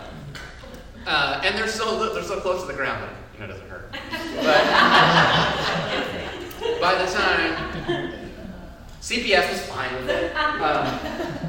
Uh, 1.07 1.41
and 1.43 1.57
they're 1.57 1.69
so 1.69 2.13
they're 2.13 2.21
so 2.21 2.39
close 2.41 2.61
to 2.61 2.67
the 2.67 2.73
ground 2.73 3.01
that 3.01 3.09
you 3.33 3.39
know 3.39 3.45
it 3.45 3.47
doesn't 3.47 3.69
hurt. 3.69 3.89
But 6.59 6.81
by 6.81 6.95
the 7.03 7.11
time 7.11 8.13
CPS 9.01 9.49
was 9.49 9.61
fine 9.61 9.93
with 9.95 10.09
it. 10.09 10.35
Um, 10.35 10.99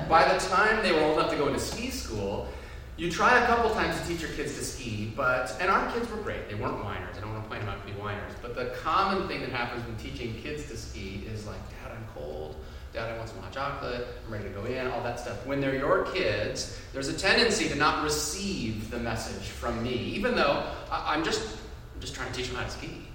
by 0.09 0.33
the 0.33 0.39
time 0.39 0.81
they 0.83 0.93
were 0.93 1.01
old 1.01 1.19
enough 1.19 1.31
to 1.33 1.37
go 1.37 1.49
into 1.49 1.59
ski 1.59 1.91
school, 1.91 2.47
you 2.97 3.11
try 3.11 3.43
a 3.43 3.47
couple 3.47 3.71
times 3.75 4.01
to 4.01 4.07
teach 4.07 4.21
your 4.21 4.31
kids 4.31 4.55
to 4.59 4.65
ski, 4.65 5.13
but 5.17 5.57
and 5.61 5.69
our 5.71 5.91
kids 5.93 6.09
were 6.11 6.19
great. 6.19 6.49
They 6.49 6.55
weren't 6.55 6.85
whiners. 6.85 7.17
I 7.17 7.21
don't 7.21 7.33
want 7.33 7.43
to 7.43 7.49
point 7.49 7.63
them 7.63 7.71
out 7.71 7.85
to 7.85 7.93
be 7.93 7.99
whiners. 7.99 8.33
But 8.41 8.55
the 8.55 8.67
common 8.83 9.27
thing 9.27 9.41
that 9.41 9.51
happens 9.51 9.85
when 9.87 9.97
teaching 9.97 10.35
kids 10.41 10.69
to 10.69 10.77
ski 10.77 11.27
is 11.33 11.47
like, 11.49 11.59
Dad, 11.71 11.93
I'm 11.93 12.07
cold. 12.15 12.57
Dad, 12.93 13.13
I 13.13 13.17
want 13.19 13.29
some 13.29 13.39
hot 13.41 13.53
chocolate. 13.53 14.07
I'm 14.27 14.33
ready 14.33 14.45
to 14.45 14.51
go 14.51 14.65
in. 14.65 14.87
All 14.87 15.03
that 15.03 15.21
stuff. 15.21 15.45
When 15.47 15.61
they're 15.61 15.77
your 15.77 16.05
kids, 16.07 16.79
there's 16.93 17.09
a 17.09 17.13
tendency 17.13 17.69
to 17.69 17.75
not 17.75 18.03
receive 18.03 18.91
the 18.91 18.99
message 18.99 19.49
from 19.49 19.83
me, 19.83 19.93
even 19.93 20.35
though 20.35 20.65
I, 20.91 21.15
I'm 21.15 21.23
just 21.23 21.43
I'm 21.95 22.01
just 22.01 22.15
trying 22.15 22.31
to 22.31 22.35
teach 22.35 22.49
them 22.49 22.57
how 22.57 22.65
to 22.65 22.71
ski. 22.71 23.09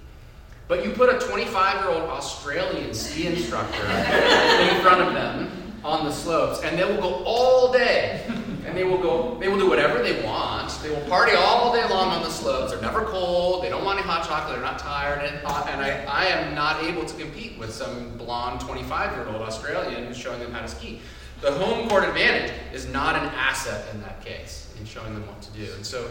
But 0.68 0.84
you 0.84 0.92
put 0.92 1.14
a 1.14 1.18
25 1.18 1.80
year 1.80 1.90
old 1.90 2.04
Australian 2.04 2.94
ski 2.94 3.26
instructor 3.26 3.84
in 3.84 4.80
front 4.80 5.02
of 5.02 5.12
them 5.12 5.50
on 5.84 6.04
the 6.04 6.12
slopes, 6.12 6.62
and 6.62 6.78
they 6.78 6.84
will 6.84 7.00
go 7.00 7.24
all 7.24 7.72
day. 7.72 8.24
And 8.66 8.76
they 8.76 8.84
will 8.84 8.98
go, 8.98 9.36
they 9.38 9.48
will 9.48 9.58
do 9.58 9.68
whatever 9.68 10.02
they 10.02 10.24
want. 10.24 10.63
They 10.84 10.90
will 10.90 11.08
party 11.08 11.32
all 11.32 11.72
day 11.72 11.82
long 11.88 12.08
on 12.10 12.22
the 12.22 12.28
slopes. 12.28 12.70
They're 12.70 12.80
never 12.82 13.06
cold. 13.06 13.64
They 13.64 13.70
don't 13.70 13.86
want 13.86 13.98
any 13.98 14.06
hot 14.06 14.28
chocolate. 14.28 14.54
They're 14.54 14.62
not 14.62 14.78
tired. 14.78 15.24
And, 15.24 15.40
uh, 15.42 15.66
and 15.66 15.80
I, 15.80 16.04
I 16.04 16.26
am 16.26 16.54
not 16.54 16.84
able 16.84 17.06
to 17.06 17.16
compete 17.16 17.58
with 17.58 17.72
some 17.72 18.18
blonde 18.18 18.60
25 18.60 19.12
year 19.12 19.26
old 19.28 19.40
Australian 19.40 20.04
who's 20.04 20.18
showing 20.18 20.40
them 20.40 20.52
how 20.52 20.60
to 20.60 20.68
ski. 20.68 21.00
The 21.40 21.52
home 21.52 21.88
court 21.88 22.04
advantage 22.04 22.52
is 22.74 22.86
not 22.86 23.16
an 23.16 23.24
asset 23.30 23.94
in 23.94 24.02
that 24.02 24.22
case, 24.22 24.74
in 24.78 24.84
showing 24.84 25.14
them 25.14 25.26
what 25.26 25.40
to 25.40 25.50
do. 25.52 25.72
And 25.72 25.86
so 25.86 26.06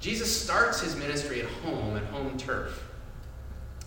Jesus 0.00 0.42
starts 0.42 0.80
his 0.80 0.96
ministry 0.96 1.40
at 1.40 1.46
home, 1.46 1.96
at 1.96 2.04
home 2.06 2.36
turf. 2.36 2.82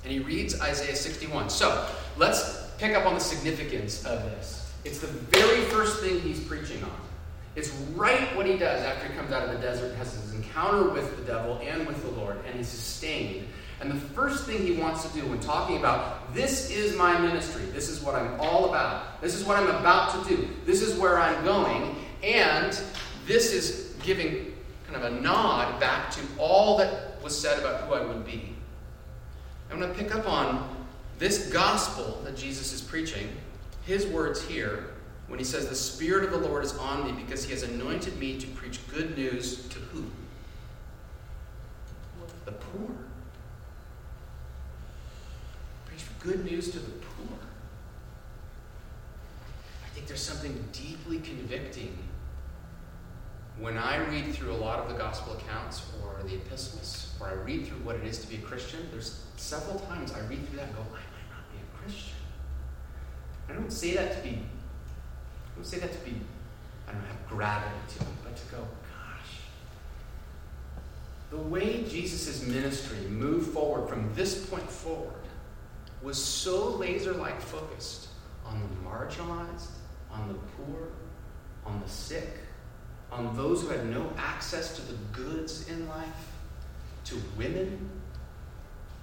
And 0.05 0.13
he 0.13 0.19
reads 0.19 0.61
Isaiah 0.61 0.95
61. 0.95 1.49
So 1.49 1.85
let's 2.15 2.65
pick 2.77 2.95
up 2.95 3.05
on 3.05 3.13
the 3.13 3.19
significance 3.19 4.05
of 4.05 4.23
this. 4.23 4.71
It's 4.85 4.99
the 4.99 5.07
very 5.07 5.65
first 5.65 5.99
thing 5.99 6.21
he's 6.21 6.39
preaching 6.39 6.81
on. 6.81 7.08
It's 7.55 7.69
right 7.95 8.35
what 8.35 8.45
he 8.45 8.57
does 8.57 8.83
after 8.83 9.07
he 9.07 9.13
comes 9.15 9.31
out 9.31 9.43
of 9.43 9.51
the 9.51 9.59
desert, 9.59 9.95
has 9.95 10.13
his 10.13 10.33
encounter 10.33 10.89
with 10.89 11.17
the 11.17 11.23
devil 11.23 11.59
and 11.63 11.85
with 11.87 12.01
the 12.03 12.11
Lord, 12.11 12.37
and 12.45 12.55
he's 12.55 12.67
sustained. 12.67 13.47
And 13.81 13.89
the 13.89 13.95
first 13.95 14.45
thing 14.45 14.59
he 14.59 14.73
wants 14.73 15.07
to 15.07 15.13
do 15.19 15.25
when 15.27 15.39
talking 15.39 15.77
about 15.77 16.33
this 16.33 16.69
is 16.69 16.95
my 16.97 17.17
ministry, 17.19 17.63
this 17.65 17.89
is 17.89 18.01
what 18.01 18.13
I'm 18.13 18.39
all 18.39 18.69
about, 18.69 19.21
this 19.21 19.35
is 19.35 19.45
what 19.45 19.57
I'm 19.57 19.67
about 19.67 20.27
to 20.27 20.35
do, 20.35 20.49
this 20.65 20.81
is 20.81 20.99
where 20.99 21.17
I'm 21.17 21.43
going, 21.45 21.95
and 22.23 22.79
this 23.25 23.53
is 23.53 23.95
giving 24.03 24.53
kind 24.85 25.03
of 25.03 25.13
a 25.13 25.21
nod 25.21 25.79
back 25.79 26.11
to 26.11 26.19
all 26.37 26.77
that 26.77 27.21
was 27.23 27.39
said 27.39 27.59
about 27.59 27.81
who 27.81 27.93
I 27.93 28.05
would 28.05 28.25
be. 28.25 28.55
I'm 29.71 29.79
going 29.79 29.91
to 29.91 29.97
pick 29.97 30.13
up 30.13 30.27
on 30.27 30.67
this 31.19 31.51
gospel 31.51 32.19
that 32.23 32.35
Jesus 32.35 32.73
is 32.73 32.81
preaching, 32.81 33.29
his 33.85 34.07
words 34.07 34.41
here, 34.41 34.91
when 35.29 35.39
he 35.39 35.45
says, 35.45 35.69
The 35.69 35.75
Spirit 35.75 36.25
of 36.25 36.31
the 36.31 36.47
Lord 36.47 36.65
is 36.65 36.77
on 36.77 37.05
me 37.05 37.11
because 37.13 37.45
he 37.45 37.51
has 37.51 37.63
anointed 37.63 38.19
me 38.19 38.37
to 38.39 38.47
preach 38.47 38.79
good 38.89 39.17
news 39.17 39.67
to 39.69 39.79
who? 39.79 40.05
The 42.45 42.51
poor. 42.51 42.89
Preach 45.85 46.03
good 46.19 46.43
news 46.43 46.71
to 46.71 46.79
the 46.79 46.91
poor. 46.91 47.37
I 49.85 49.89
think 49.93 50.07
there's 50.07 50.21
something 50.21 50.67
deeply 50.73 51.19
convicting 51.19 51.97
when 53.59 53.77
I 53.77 53.97
read 53.97 54.33
through 54.33 54.53
a 54.53 54.55
lot 54.55 54.79
of 54.79 54.87
the 54.87 54.95
gospel 54.95 55.33
accounts 55.33 55.83
or 56.01 56.23
the 56.23 56.35
epistles, 56.35 57.13
or 57.19 57.27
I 57.27 57.33
read 57.33 57.67
through 57.67 57.79
what 57.79 57.97
it 57.97 58.05
is 58.05 58.19
to 58.19 58.27
be 58.27 58.37
a 58.37 58.41
Christian, 58.41 58.87
there's 58.91 59.25
several 59.35 59.79
times 59.79 60.13
I 60.13 60.21
read 60.21 60.47
through 60.47 60.57
that 60.57 60.67
and 60.67 60.75
go, 60.75 60.81
I 60.81 60.85
might 60.85 61.29
not 61.29 61.51
be 61.51 61.57
a 61.57 61.77
Christian. 61.77 62.15
I 63.49 63.53
don't 63.53 63.71
say 63.71 63.95
that 63.95 64.15
to 64.15 64.29
be, 64.29 64.41
Say 65.61 65.79
that 65.79 65.91
to 65.91 65.99
be, 65.99 66.15
I 66.87 66.93
don't 66.93 67.03
have 67.03 67.27
gravity 67.27 67.75
to 67.89 68.01
it, 68.01 68.07
but 68.23 68.35
to 68.35 68.45
go, 68.51 68.57
gosh. 68.57 69.39
The 71.29 71.37
way 71.37 71.83
Jesus' 71.83 72.43
ministry 72.45 72.99
moved 73.09 73.53
forward 73.53 73.89
from 73.89 74.13
this 74.15 74.45
point 74.45 74.69
forward 74.69 75.13
was 76.01 76.23
so 76.23 76.69
laser 76.69 77.13
like 77.13 77.39
focused 77.41 78.07
on 78.45 78.61
the 78.61 78.89
marginalized, 78.89 79.69
on 80.11 80.27
the 80.29 80.33
poor, 80.33 80.87
on 81.65 81.81
the 81.81 81.89
sick, 81.89 82.37
on 83.11 83.35
those 83.35 83.61
who 83.61 83.67
had 83.69 83.85
no 83.89 84.11
access 84.17 84.75
to 84.75 84.81
the 84.81 84.97
goods 85.11 85.67
in 85.69 85.87
life, 85.87 86.07
to 87.05 87.15
women. 87.37 87.89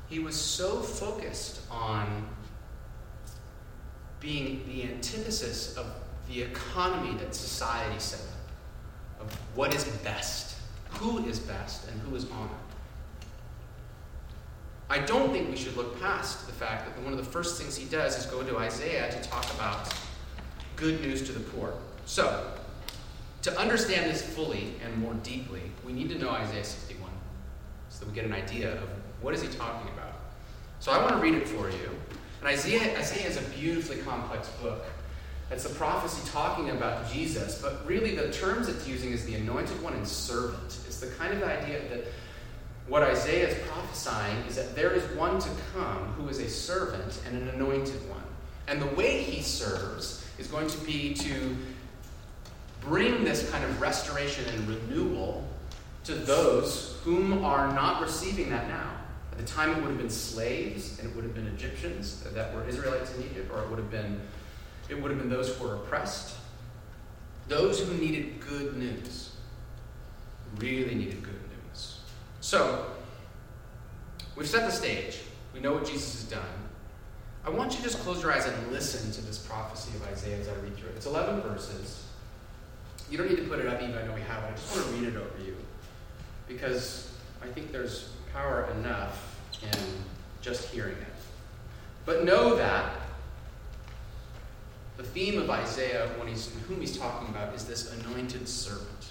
He 0.09 0.21
was 0.21 0.35
so 0.35 0.81
focused 0.81 1.61
on 1.71 2.29
being 4.21 4.65
the 4.67 4.85
antithesis 4.85 5.77
of 5.77 5.87
the 6.29 6.43
economy 6.43 7.17
that 7.19 7.35
society 7.35 7.99
set 7.99 8.21
up, 8.21 9.27
of 9.27 9.33
what 9.55 9.75
is 9.75 9.85
best, 10.05 10.57
who 10.91 11.25
is 11.27 11.39
best, 11.39 11.89
and 11.89 12.01
who 12.03 12.15
is 12.17 12.27
honored. 12.31 12.51
I 14.89 15.01
don't 15.01 15.33
think 15.33 15.51
we 15.51 15.57
should 15.57 15.77
look 15.77 16.01
past 16.01 16.47
the 16.47 16.53
fact 16.53 16.87
that 16.87 17.03
one 17.03 17.13
of 17.13 17.19
the 17.19 17.25
first 17.25 17.61
things 17.61 17.77
he 17.77 17.87
does 17.87 18.19
is 18.19 18.27
go 18.27 18.43
to 18.43 18.59
Isaiah 18.59 19.11
to 19.11 19.29
talk 19.29 19.53
about 19.55 19.93
good 20.77 21.01
news 21.01 21.23
to 21.27 21.33
the 21.33 21.41
poor. 21.41 21.75
So, 22.05 22.53
to 23.43 23.59
understand 23.59 24.11
this 24.11 24.23
fully 24.23 24.75
and 24.85 24.97
more 24.99 25.15
deeply, 25.23 25.63
we 25.85 25.93
need 25.93 26.09
to 26.11 26.19
know 26.19 26.31
Isaiah 26.31 26.65
61 26.65 27.11
so 27.89 28.01
that 28.01 28.09
we 28.09 28.15
get 28.15 28.25
an 28.25 28.33
idea 28.33 28.75
of 28.75 28.89
what 29.21 29.35
is 29.35 29.43
he 29.43 29.49
talking 29.49 29.89
about. 29.93 30.13
So 30.81 30.93
I 30.93 30.99
want 30.99 31.15
to 31.15 31.21
read 31.21 31.35
it 31.35 31.49
for 31.49 31.71
you. 31.71 31.91
And 32.41 32.49
Isaiah, 32.49 32.97
Isaiah 32.99 33.29
is 33.29 33.37
a 33.39 33.43
beautifully 33.51 33.99
complex 33.99 34.49
book. 34.63 34.85
It's 35.51 35.65
a 35.65 35.71
prophecy 35.71 36.29
talking 36.33 36.71
about 36.71 37.11
Jesus, 37.11 37.63
but 37.63 37.87
really 37.87 38.17
the 38.17 38.33
terms 38.33 38.69
it's 38.69 38.87
using 38.89 39.13
is 39.13 39.25
the 39.25 39.37
anointed 39.37 39.81
one 39.81 39.93
and 39.93 40.07
servant. 40.07 40.79
It's 40.87 40.99
the 40.99 41.07
kind 41.07 41.33
of 41.33 41.43
idea 41.45 41.89
that 41.89 42.05
what 42.89 43.03
Isaiah 43.03 43.49
is 43.49 43.69
prophesying 43.69 44.37
is 44.49 44.57
that 44.57 44.75
there 44.75 44.93
is 44.93 45.05
one 45.17 45.39
to 45.39 45.49
come 45.73 46.05
who 46.15 46.29
is 46.29 46.41
a 46.41 46.49
servant 46.49 47.21
and 47.27 47.37
an 47.37 47.49
anointed 47.51 48.09
one. 48.09 48.23
And 48.69 48.83
the 48.83 48.95
way 48.97 49.23
he 49.23 49.43
serves 49.43 50.25
is 50.39 50.49
going 50.49 50.69
to 50.69 50.79
be 50.79 51.15
to 51.15 51.57
bring 52.81 53.25
this 53.25 53.49
kind 53.51 53.65
of 53.65 53.81
restoration 53.81 54.45
and 54.53 54.69
renewal 54.69 55.45
to 56.05 56.15
those 56.15 56.99
whom 57.03 57.45
are 57.45 57.73
not 57.73 58.01
receiving 58.01 58.51
that 58.51 58.69
now. 58.69 58.91
At 59.33 59.39
the 59.39 59.45
time, 59.45 59.71
it 59.71 59.77
would 59.77 59.89
have 59.89 59.99
been 59.99 60.09
slaves, 60.09 60.99
and 60.99 61.11
it 61.11 61.15
would 61.15 61.25
have 61.25 61.35
been 61.35 61.47
Egyptians 61.49 62.21
that 62.23 62.55
were 62.55 62.67
Israelites 62.67 63.15
in 63.15 63.25
Egypt, 63.25 63.51
or 63.53 63.63
it 63.63 63.69
would 63.69 63.79
have 63.79 63.91
been 63.91 64.21
it 64.89 65.01
would 65.01 65.11
have 65.11 65.21
been 65.21 65.31
those 65.31 65.55
who 65.55 65.67
were 65.67 65.75
oppressed, 65.77 66.37
those 67.49 67.81
who 67.81 67.95
needed 67.95 68.41
good 68.41 68.77
news, 68.77 69.33
really 70.59 70.95
needed 70.95 71.23
good 71.23 71.41
news. 71.69 72.01
So, 72.41 72.87
we've 74.37 74.49
set 74.49 74.69
the 74.69 74.73
stage. 74.77 75.21
We 75.55 75.61
know 75.61 75.73
what 75.73 75.87
Jesus 75.87 76.21
has 76.21 76.31
done. 76.31 76.43
I 77.45 77.51
want 77.51 77.73
you 77.73 77.79
to 77.79 77.83
just 77.85 78.01
close 78.01 78.23
your 78.23 78.33
eyes 78.33 78.47
and 78.47 78.73
listen 78.73 79.13
to 79.13 79.21
this 79.21 79.39
prophecy 79.39 79.97
of 79.97 80.03
Isaiah 80.09 80.39
as 80.39 80.49
I 80.49 80.55
read 80.55 80.77
through 80.77 80.89
it. 80.89 80.97
It's 80.97 81.07
11 81.07 81.43
verses. 81.43 82.05
You 83.09 83.19
don't 83.19 83.31
need 83.31 83.37
to 83.37 83.45
put 83.45 83.61
it 83.61 83.67
up, 83.69 83.81
even 83.81 83.97
I 83.97 84.05
know 84.05 84.15
we 84.15 84.21
have 84.23 84.43
it. 84.43 84.49
I 84.49 84.51
just 84.53 84.75
want 84.75 84.89
to 84.89 84.93
read 84.95 85.15
it 85.15 85.17
over 85.17 85.45
you 85.45 85.57
because 86.49 87.13
I 87.43 87.47
think 87.47 87.71
there's 87.71 88.11
power 88.33 88.69
enough 88.79 89.39
in 89.63 89.79
just 90.43 90.69
hearing 90.71 90.97
it. 90.97 91.15
But 92.05 92.25
know 92.25 92.57
that 92.57 92.93
the 94.97 95.03
theme 95.03 95.39
of 95.41 95.51
Isaiah, 95.51 96.09
when 96.19 96.29
he's, 96.29 96.51
whom 96.69 96.81
he's 96.81 96.97
talking 96.97 97.29
about, 97.29 97.55
is 97.55 97.65
this 97.65 97.93
anointed 98.01 98.49
servant. 98.49 99.07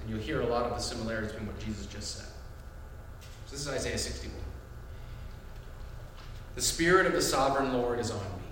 And 0.00 0.10
you'll 0.10 0.18
hear 0.18 0.40
a 0.40 0.46
lot 0.46 0.64
of 0.64 0.74
the 0.74 0.78
similarities 0.78 1.32
between 1.32 1.46
what 1.46 1.58
Jesus 1.60 1.86
just 1.86 2.16
said. 2.16 2.26
So 3.46 3.52
this 3.52 3.60
is 3.60 3.68
Isaiah 3.68 3.98
61. 3.98 4.36
The 6.56 6.62
Spirit 6.62 7.06
of 7.06 7.12
the 7.12 7.22
sovereign 7.22 7.72
Lord 7.72 8.00
is 8.00 8.10
on 8.10 8.18
me, 8.18 8.48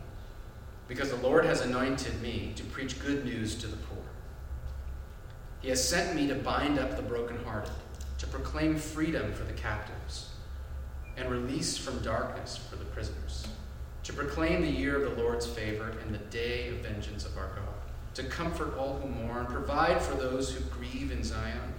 because 0.86 1.10
the 1.10 1.16
Lord 1.16 1.44
has 1.44 1.62
anointed 1.62 2.20
me 2.22 2.52
to 2.56 2.64
preach 2.64 3.00
good 3.00 3.24
news 3.24 3.56
to 3.56 3.66
the 3.66 3.76
poor. 3.76 3.98
He 5.60 5.68
has 5.68 5.86
sent 5.86 6.14
me 6.14 6.28
to 6.28 6.34
bind 6.36 6.78
up 6.78 6.96
the 6.96 7.02
brokenhearted, 7.02 7.72
to 8.18 8.26
proclaim 8.28 8.76
freedom 8.76 9.32
for 9.32 9.44
the 9.44 9.52
captives, 9.52 10.30
and 11.16 11.28
release 11.28 11.76
from 11.76 12.00
darkness 12.02 12.56
for 12.56 12.76
the 12.76 12.84
prisoners, 12.86 13.48
to 14.08 14.14
proclaim 14.14 14.62
the 14.62 14.70
year 14.70 14.96
of 14.96 15.02
the 15.14 15.22
Lord's 15.22 15.46
favor 15.46 15.92
and 16.02 16.14
the 16.14 16.24
day 16.30 16.70
of 16.70 16.76
vengeance 16.76 17.26
of 17.26 17.36
our 17.36 17.48
God, 17.48 17.74
to 18.14 18.22
comfort 18.22 18.74
all 18.78 18.98
who 18.98 19.06
mourn, 19.06 19.44
provide 19.44 20.00
for 20.00 20.14
those 20.14 20.50
who 20.50 20.64
grieve 20.70 21.12
in 21.12 21.22
Zion, 21.22 21.74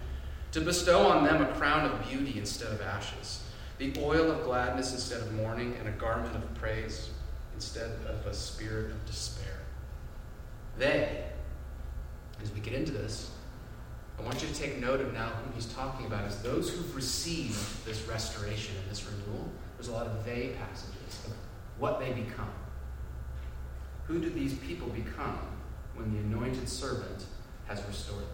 to 0.51 0.61
bestow 0.61 1.07
on 1.07 1.23
them 1.23 1.41
a 1.41 1.47
crown 1.55 1.89
of 1.89 2.07
beauty 2.07 2.37
instead 2.37 2.71
of 2.71 2.83
ashes, 2.83 3.41
the 3.79 3.95
oil 3.97 4.29
of 4.29 4.43
gladness 4.43 4.93
instead 4.93 5.21
of 5.21 5.33
mourning, 5.33 5.75
and 5.79 5.87
a 5.87 5.91
garment 5.93 6.35
of 6.35 6.53
praise 6.53 7.09
instead 7.55 7.89
of 8.07 8.23
a 8.27 8.33
spirit 8.35 8.91
of 8.91 9.05
despair. 9.07 9.57
They, 10.77 11.23
as 12.43 12.53
we 12.53 12.59
get 12.59 12.73
into 12.73 12.91
this, 12.91 13.31
I 14.19 14.21
want 14.21 14.39
you 14.39 14.47
to 14.47 14.53
take 14.53 14.79
note 14.79 15.01
of 15.01 15.13
now 15.13 15.29
whom 15.29 15.51
he's 15.55 15.73
talking 15.73 16.05
about 16.05 16.25
as 16.25 16.39
those 16.43 16.69
who've 16.69 16.95
received 16.95 17.87
this 17.87 18.07
restoration 18.07 18.75
and 18.79 18.91
this 18.91 19.03
renewal. 19.03 19.49
There's 19.77 19.87
a 19.87 19.93
lot 19.93 20.05
of 20.05 20.23
they 20.23 20.49
passages 20.59 20.98
what 21.79 21.99
they 21.99 22.11
become. 22.11 22.51
Who 24.07 24.19
do 24.19 24.29
these 24.29 24.53
people 24.55 24.89
become 24.89 25.39
when 25.95 26.11
the 26.13 26.19
anointed 26.19 26.67
servant 26.67 27.23
has 27.67 27.81
restored 27.87 28.21
them? 28.21 28.27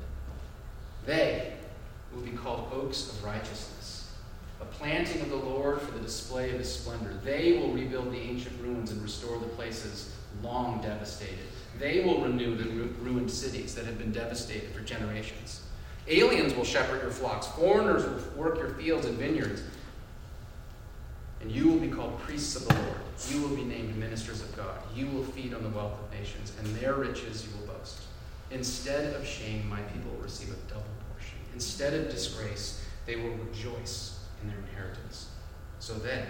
They 1.05 1.53
will 2.13 2.21
be 2.21 2.31
called 2.31 2.71
oaks 2.73 3.11
of 3.11 3.23
righteousness, 3.23 4.13
a 4.61 4.65
planting 4.65 5.21
of 5.21 5.29
the 5.29 5.35
Lord 5.35 5.81
for 5.81 5.91
the 5.91 5.99
display 5.99 6.51
of 6.51 6.59
his 6.59 6.73
splendor. 6.73 7.19
They 7.23 7.57
will 7.57 7.71
rebuild 7.71 8.11
the 8.11 8.19
ancient 8.19 8.59
ruins 8.61 8.91
and 8.91 9.01
restore 9.01 9.37
the 9.37 9.47
places 9.47 10.15
long 10.41 10.81
devastated. 10.81 11.45
They 11.77 12.03
will 12.03 12.21
renew 12.21 12.55
the 12.55 12.69
ruined 13.03 13.29
cities 13.29 13.75
that 13.75 13.85
have 13.85 13.97
been 13.97 14.11
devastated 14.11 14.71
for 14.71 14.81
generations. 14.81 15.61
Aliens 16.07 16.53
will 16.53 16.63
shepherd 16.63 17.01
your 17.01 17.11
flocks, 17.11 17.47
foreigners 17.47 18.05
will 18.05 18.43
work 18.43 18.57
your 18.57 18.69
fields 18.75 19.05
and 19.05 19.17
vineyards. 19.17 19.61
And 21.45 21.53
you 21.53 21.67
will 21.67 21.77
be 21.77 21.89
called 21.89 22.17
priests 22.21 22.55
of 22.55 22.67
the 22.67 22.73
Lord. 22.73 22.97
You 23.29 23.39
will 23.43 23.55
be 23.55 23.63
named 23.63 23.95
ministers 23.97 24.41
of 24.41 24.57
God. 24.57 24.81
You 24.95 25.05
will 25.05 25.23
feed 25.23 25.53
on 25.53 25.61
the 25.61 25.69
wealth 25.69 25.93
of 25.93 26.19
nations, 26.19 26.51
and 26.57 26.65
their 26.77 26.95
riches 26.95 27.45
you 27.45 27.55
will 27.59 27.71
boast. 27.71 28.01
Instead 28.49 29.13
of 29.13 29.27
shame, 29.27 29.69
my 29.69 29.79
people 29.81 30.09
will 30.13 30.23
receive 30.23 30.49
a 30.49 30.55
double 30.67 30.81
portion. 31.11 31.37
Instead 31.53 31.93
of 31.93 32.09
disgrace, 32.09 32.83
they 33.05 33.17
will 33.17 33.29
rejoice 33.29 34.25
in 34.41 34.47
their 34.47 34.57
inheritance. 34.57 35.27
So 35.77 35.93
they 35.93 36.25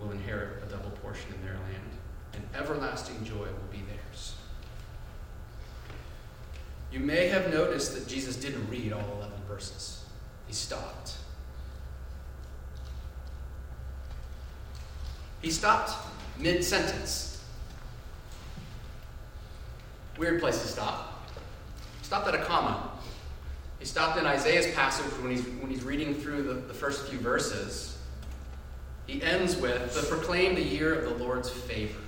will 0.00 0.12
inherit 0.12 0.62
a 0.62 0.66
double 0.70 0.90
portion 1.02 1.34
in 1.34 1.44
their 1.44 1.52
land, 1.52 1.90
and 2.32 2.42
everlasting 2.54 3.22
joy 3.22 3.34
will 3.34 3.70
be 3.70 3.82
theirs. 3.82 4.34
You 6.90 7.00
may 7.00 7.28
have 7.28 7.52
noticed 7.52 7.92
that 7.92 8.08
Jesus 8.08 8.36
didn't 8.36 8.66
read 8.70 8.94
all 8.94 9.18
11 9.18 9.34
verses, 9.46 10.06
he 10.46 10.54
stopped. 10.54 11.16
He 15.44 15.50
stopped 15.50 15.92
mid 16.38 16.64
sentence. 16.64 17.44
Weird 20.16 20.40
place 20.40 20.62
to 20.62 20.66
stop. 20.66 21.28
Stopped 22.00 22.26
at 22.28 22.34
a 22.34 22.42
comma. 22.44 22.90
He 23.78 23.84
stopped 23.84 24.18
in 24.18 24.24
Isaiah's 24.24 24.74
passage 24.74 25.12
when 25.20 25.32
he's, 25.32 25.44
when 25.44 25.70
he's 25.70 25.84
reading 25.84 26.14
through 26.14 26.44
the, 26.44 26.54
the 26.54 26.72
first 26.72 27.08
few 27.08 27.18
verses. 27.18 27.98
He 29.06 29.22
ends 29.22 29.54
with, 29.56 29.94
the 29.94 30.06
proclaim 30.06 30.54
the 30.54 30.62
year 30.62 30.94
of 30.94 31.04
the 31.04 31.22
Lord's 31.22 31.50
favor, 31.50 32.00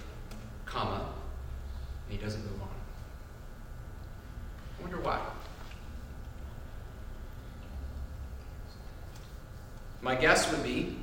comma, 0.64 1.07
and 2.09 2.18
he 2.18 2.25
doesn't 2.25 2.42
move 2.42 2.62
on. 2.62 2.68
I 4.79 4.83
wonder 4.83 4.99
why. 4.99 5.20
My 10.01 10.14
guess 10.14 10.51
would 10.51 10.62
be, 10.62 10.96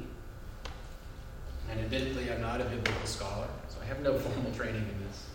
and 1.69 1.80
admittedly 1.80 2.32
I'm 2.32 2.41
not 2.41 2.62
a 2.62 2.65
biblical 2.65 3.06
scholar, 3.06 3.47
so 3.69 3.78
I 3.82 3.86
have 3.86 4.02
no 4.02 4.17
formal 4.19 4.52
training 4.54 4.82
in 4.82 5.08
this, 5.08 5.26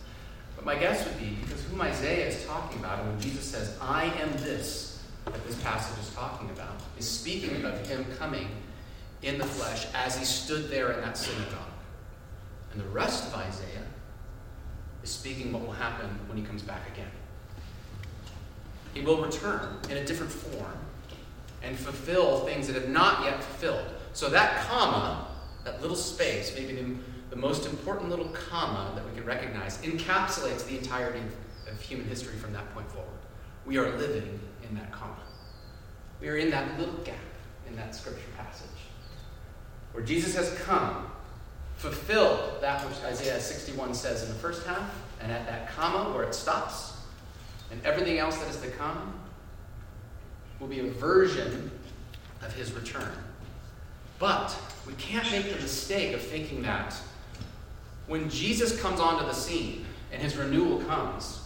but 0.55 0.65
my 0.65 0.75
guess 0.75 1.05
would 1.05 1.19
be 1.19 1.37
because 1.41 1.63
whom 1.63 1.81
Isaiah 1.81 2.27
is 2.27 2.45
talking 2.45 2.79
about, 2.79 2.99
and 2.99 3.09
when 3.09 3.19
Jesus 3.19 3.45
says, 3.45 3.77
I 3.81 4.05
am 4.05 4.31
this, 4.33 5.03
that 5.25 5.45
this 5.45 5.61
passage 5.61 5.97
is 5.99 6.13
talking 6.13 6.49
about, 6.49 6.75
is 6.97 7.07
speaking 7.07 7.63
of 7.65 7.87
him 7.87 8.05
coming 8.17 8.49
in 9.21 9.37
the 9.37 9.45
flesh 9.45 9.87
as 9.93 10.17
he 10.17 10.25
stood 10.25 10.69
there 10.69 10.91
in 10.91 11.01
that 11.01 11.17
synagogue. 11.17 11.59
And 12.71 12.81
the 12.81 12.87
rest 12.87 13.27
of 13.27 13.35
Isaiah 13.35 13.85
is 15.03 15.09
speaking 15.09 15.51
what 15.51 15.63
will 15.63 15.71
happen 15.73 16.07
when 16.27 16.37
he 16.37 16.43
comes 16.43 16.61
back 16.61 16.87
again. 16.93 17.11
He 18.93 19.01
will 19.01 19.21
return 19.21 19.77
in 19.89 19.97
a 19.97 20.05
different 20.05 20.31
form 20.31 20.77
and 21.63 21.77
fulfill 21.77 22.39
things 22.45 22.67
that 22.67 22.75
have 22.75 22.89
not 22.89 23.23
yet 23.23 23.43
fulfilled. 23.43 23.85
So 24.13 24.29
that 24.29 24.65
comma, 24.67 25.27
that 25.69 25.81
little 25.81 25.95
space, 25.95 26.53
maybe 26.55 26.73
the, 26.73 26.95
the 27.29 27.35
most 27.35 27.67
important 27.67 28.09
little 28.09 28.29
comma 28.29 28.91
that 28.95 29.05
we 29.05 29.11
can 29.15 29.25
recognize, 29.25 29.77
encapsulates 29.79 30.65
the 30.67 30.77
entirety 30.77 31.19
of, 31.19 31.73
of 31.73 31.81
human 31.81 32.07
history 32.07 32.35
from 32.37 32.51
that 32.53 32.73
point 32.73 32.89
forward. 32.89 33.09
We 33.65 33.77
are 33.77 33.95
living 33.97 34.39
in 34.67 34.75
that 34.75 34.91
comma. 34.91 35.15
We 36.19 36.27
are 36.29 36.37
in 36.37 36.49
that 36.49 36.79
little 36.79 36.95
gap 37.03 37.15
in 37.67 37.75
that 37.75 37.93
scripture 37.95 38.25
passage 38.35 38.65
where 39.91 40.03
Jesus 40.03 40.35
has 40.35 40.53
come, 40.61 41.11
fulfilled 41.75 42.61
that 42.61 42.85
which 42.87 42.97
Isaiah 43.03 43.39
61 43.39 43.93
says 43.93 44.23
in 44.23 44.29
the 44.29 44.35
first 44.35 44.65
half, 44.65 44.91
and 45.21 45.31
at 45.31 45.45
that 45.47 45.69
comma 45.69 46.11
where 46.13 46.23
it 46.23 46.33
stops, 46.33 46.93
and 47.71 47.79
everything 47.85 48.17
else 48.17 48.37
that 48.37 48.49
is 48.49 48.59
to 48.61 48.69
come 48.71 49.19
will 50.59 50.67
be 50.67 50.79
a 50.79 50.91
version 50.91 51.71
of 52.41 52.53
his 52.53 52.71
return. 52.73 53.11
But 54.19 54.55
we 54.85 54.93
can't 54.93 55.29
make 55.31 55.49
the 55.49 55.55
mistake 55.61 56.13
of 56.13 56.21
thinking 56.21 56.61
that 56.63 56.93
when 58.07 58.29
Jesus 58.29 58.79
comes 58.81 58.99
onto 58.99 59.25
the 59.25 59.33
scene 59.33 59.85
and 60.11 60.21
his 60.21 60.35
renewal 60.35 60.79
comes, 60.83 61.41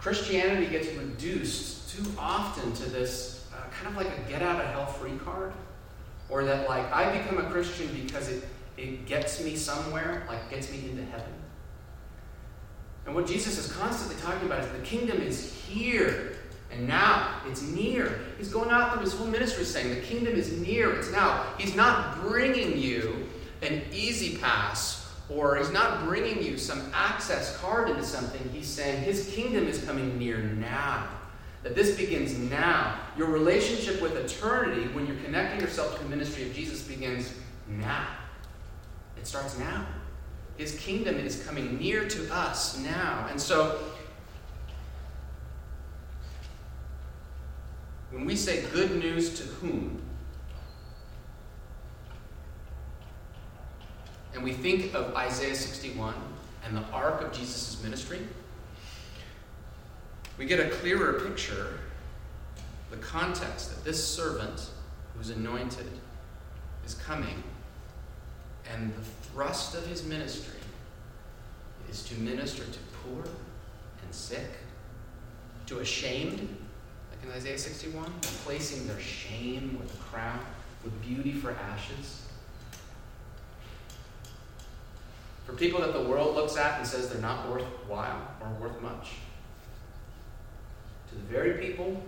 Christianity 0.00 0.66
gets 0.66 0.88
reduced 0.94 1.94
too 1.94 2.04
often 2.18 2.72
to 2.72 2.88
this 2.88 3.48
uh, 3.52 3.68
kind 3.70 3.88
of 3.88 3.96
like 3.96 4.16
a 4.16 4.30
get 4.30 4.42
out 4.42 4.60
of 4.60 4.66
hell 4.70 4.86
free 4.86 5.18
card. 5.24 5.52
Or 6.30 6.44
that, 6.44 6.68
like, 6.68 6.90
I 6.92 7.18
become 7.18 7.38
a 7.38 7.50
Christian 7.50 7.88
because 7.92 8.28
it, 8.28 8.44
it 8.76 9.04
gets 9.04 9.42
me 9.42 9.56
somewhere, 9.56 10.22
like, 10.28 10.48
gets 10.48 10.70
me 10.70 10.88
into 10.88 11.02
heaven. 11.02 11.32
And 13.04 13.14
what 13.16 13.26
Jesus 13.26 13.58
is 13.58 13.72
constantly 13.72 14.16
talking 14.22 14.46
about 14.46 14.60
is 14.62 14.70
the 14.70 14.78
kingdom 14.78 15.20
is 15.20 15.52
here. 15.52 16.29
And 16.72 16.86
now 16.86 17.40
it's 17.46 17.62
near. 17.62 18.20
He's 18.38 18.52
going 18.52 18.70
out 18.70 18.92
through 18.92 19.02
his 19.02 19.14
whole 19.14 19.26
ministry 19.26 19.64
saying 19.64 19.94
the 19.94 20.00
kingdom 20.00 20.34
is 20.34 20.52
near. 20.60 20.94
It's 20.96 21.10
now. 21.10 21.54
He's 21.58 21.74
not 21.74 22.20
bringing 22.20 22.78
you 22.78 23.26
an 23.62 23.82
easy 23.92 24.38
pass 24.38 25.00
or 25.28 25.56
he's 25.56 25.70
not 25.72 26.04
bringing 26.04 26.42
you 26.42 26.58
some 26.58 26.90
access 26.92 27.56
card 27.58 27.88
into 27.88 28.02
something. 28.02 28.48
He's 28.52 28.66
saying 28.66 29.02
his 29.02 29.32
kingdom 29.32 29.66
is 29.66 29.84
coming 29.84 30.18
near 30.18 30.38
now. 30.38 31.08
That 31.62 31.74
this 31.74 31.96
begins 31.96 32.36
now. 32.36 32.98
Your 33.16 33.28
relationship 33.28 34.00
with 34.00 34.16
eternity, 34.16 34.88
when 34.94 35.06
you're 35.06 35.22
connecting 35.24 35.60
yourself 35.60 35.96
to 35.96 36.02
the 36.02 36.08
ministry 36.08 36.44
of 36.44 36.54
Jesus, 36.54 36.82
begins 36.82 37.34
now. 37.68 38.06
It 39.16 39.26
starts 39.26 39.58
now. 39.58 39.86
His 40.56 40.78
kingdom 40.78 41.16
is 41.16 41.44
coming 41.44 41.78
near 41.78 42.08
to 42.08 42.34
us 42.34 42.78
now. 42.78 43.26
And 43.30 43.40
so, 43.40 43.78
when 48.10 48.24
we 48.24 48.34
say 48.34 48.64
good 48.72 48.96
news 48.96 49.38
to 49.38 49.44
whom, 49.44 50.00
and 54.34 54.42
we 54.42 54.52
think 54.52 54.94
of 54.94 55.14
Isaiah 55.14 55.54
61 55.54 56.14
and 56.64 56.76
the 56.76 56.84
arc 56.92 57.22
of 57.22 57.32
Jesus' 57.32 57.80
ministry, 57.82 58.20
we 60.38 60.46
get 60.46 60.58
a 60.58 60.70
clearer 60.70 61.20
picture, 61.20 61.78
the 62.90 62.96
context 62.96 63.70
that 63.70 63.84
this 63.84 64.04
servant 64.04 64.70
who's 65.16 65.30
anointed 65.30 65.86
is 66.84 66.94
coming, 66.94 67.42
and 68.72 68.92
the 68.94 69.02
thrust 69.02 69.74
of 69.74 69.86
his 69.86 70.04
ministry 70.04 70.58
is 71.88 72.02
to 72.04 72.14
minister 72.14 72.64
to 72.64 72.78
poor 73.04 73.22
and 73.22 74.14
sick, 74.14 74.50
to 75.66 75.78
ashamed, 75.78 76.56
in 77.22 77.30
Isaiah 77.32 77.58
61, 77.58 78.04
replacing 78.04 78.86
their 78.86 79.00
shame 79.00 79.78
with 79.80 79.94
a 79.94 79.98
crown, 80.04 80.40
with 80.82 81.00
beauty 81.02 81.32
for 81.32 81.52
ashes. 81.52 82.26
For 85.44 85.52
people 85.52 85.80
that 85.80 85.92
the 85.92 86.02
world 86.02 86.34
looks 86.34 86.56
at 86.56 86.78
and 86.78 86.86
says 86.86 87.10
they're 87.10 87.20
not 87.20 87.48
worthwhile 87.50 88.20
or 88.40 88.48
worth 88.60 88.80
much 88.80 89.12
to 91.08 91.14
the 91.14 91.22
very 91.22 91.66
people 91.66 92.02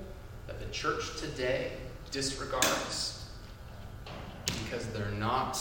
that 0.46 0.60
the 0.60 0.66
church 0.72 1.18
today 1.18 1.72
disregards 2.10 3.28
because 4.64 4.86
they're 4.88 5.10
not 5.18 5.58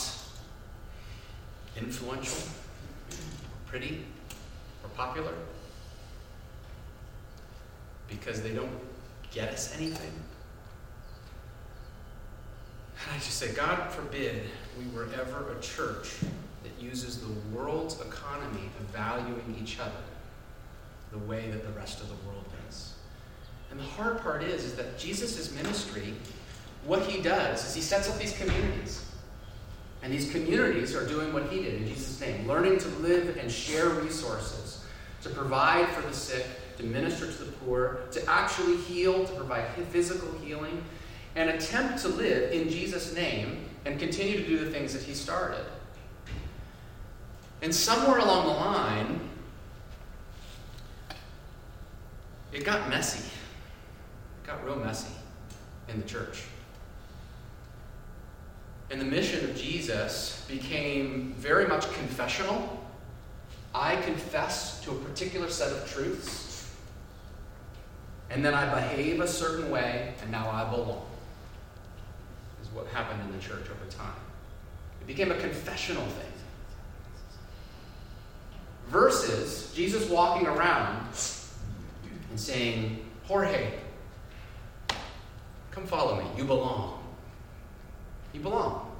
influential, 1.78 2.38
or 2.38 3.70
pretty, 3.70 4.06
or 4.84 4.90
popular, 4.96 5.34
because 8.08 8.42
they 8.42 8.54
don't 8.54 8.90
get 9.32 9.50
us 9.50 9.74
anything. 9.76 10.12
And 13.04 13.15
I 13.15 13.17
just 13.17 13.38
say, 13.38 13.54
God 13.54 13.89
forbid 13.91 14.44
we 14.78 14.86
were 14.96 15.08
ever 15.20 15.52
a 15.58 15.62
church 15.62 16.15
that 16.63 16.72
uses 16.80 17.20
the 17.20 17.34
world's 17.56 18.00
economy 18.00 18.70
of 18.80 18.86
valuing 18.88 19.56
each 19.62 19.80
other 19.80 19.91
the 21.12 21.17
way 21.20 21.50
that 21.50 21.65
the 21.65 21.80
rest 21.80 22.02
of 22.02 22.08
the 22.08 22.15
world 22.28 22.46
does. 22.65 22.94
And 23.72 23.80
the 23.80 23.84
hard 23.84 24.22
part 24.22 24.44
is, 24.44 24.63
is 24.63 24.76
that 24.76 24.98
Jesus' 24.98 25.52
ministry, 25.56 26.13
what 26.86 27.04
he 27.04 27.22
does 27.22 27.65
is 27.67 27.76
he 27.76 27.82
sets 27.82 28.10
up 28.10 28.17
these 28.17 28.38
communities. 28.38 29.06
And 30.04 30.12
these 30.12 30.32
communities 30.32 30.96
are 30.96 31.08
doing 31.08 31.32
what 31.32 31.48
he 31.48 31.62
did 31.62 31.76
in 31.76 31.88
Jesus' 31.88 32.20
name, 32.20 32.48
learning 32.48 32.80
to 32.80 32.88
live 33.00 33.38
and 33.38 33.52
share 33.52 33.89
resources, 33.89 34.84
to 35.22 35.30
provide 35.30 35.88
for 35.89 36.02
the 36.08 36.13
sick, 36.13 36.46
to 36.82 36.88
minister 36.88 37.32
to 37.32 37.44
the 37.44 37.52
poor, 37.54 38.02
to 38.12 38.30
actually 38.30 38.78
heal, 38.78 39.26
to 39.26 39.34
provide 39.34 39.65
physical 39.89 40.32
healing, 40.39 40.84
and 41.36 41.50
attempt 41.50 42.00
to 42.00 42.10
live 42.10 42.52
in 42.52 42.70
Jesus' 42.70 43.15
name 43.15 43.65
and 43.86 44.00
continue 44.00 44.38
to 44.38 44.46
do 44.46 44.60
the 44.60 44.70
things 44.70 44.94
that 44.94 45.02
he 45.02 45.13
started. 45.13 45.65
And 47.62 47.74
somewhere 47.74 48.17
along 48.17 48.48
the 48.48 48.54
line, 48.54 49.20
it 52.52 52.65
got 52.65 52.89
messy 52.89 53.32
got 54.52 54.65
real 54.65 54.76
messy 54.76 55.13
in 55.88 56.02
the 56.02 56.08
church. 56.08 56.44
And 58.89 59.00
the 59.00 59.06
mission 59.06 59.50
of 59.50 59.56
Jesus 59.56 60.46
became 60.50 61.34
very 61.38 61.65
much 61.67 61.91
confessional. 61.94 62.86
I 63.74 63.96
confess 64.02 64.82
to 64.82 64.91
a 64.91 64.96
particular 64.96 65.50
set 65.50 65.72
of 65.72 65.89
truths, 65.89 66.51
and 68.32 68.44
then 68.44 68.54
I 68.54 68.74
behave 68.74 69.20
a 69.20 69.28
certain 69.28 69.70
way, 69.70 70.13
and 70.22 70.32
now 70.32 70.50
I 70.50 70.70
belong. 70.70 71.06
Is 72.62 72.70
what 72.70 72.88
happened 72.88 73.22
in 73.28 73.32
the 73.36 73.41
church 73.41 73.65
over 73.70 73.91
time. 73.91 74.13
It 75.02 75.08
became 75.08 75.32
a 75.32 75.38
confessional 75.38 76.06
thing. 76.06 76.32
Versus 78.88 79.72
Jesus 79.74 80.10
walking 80.10 80.48
around 80.48 81.08
and 82.30 82.39
saying, 82.39 83.06
Jorge, 83.26 83.72
Come 85.72 85.88
follow 85.88 86.22
me. 86.22 86.26
You 86.38 86.44
belong. 86.44 87.02
You 88.34 88.41
belong. 88.41 88.91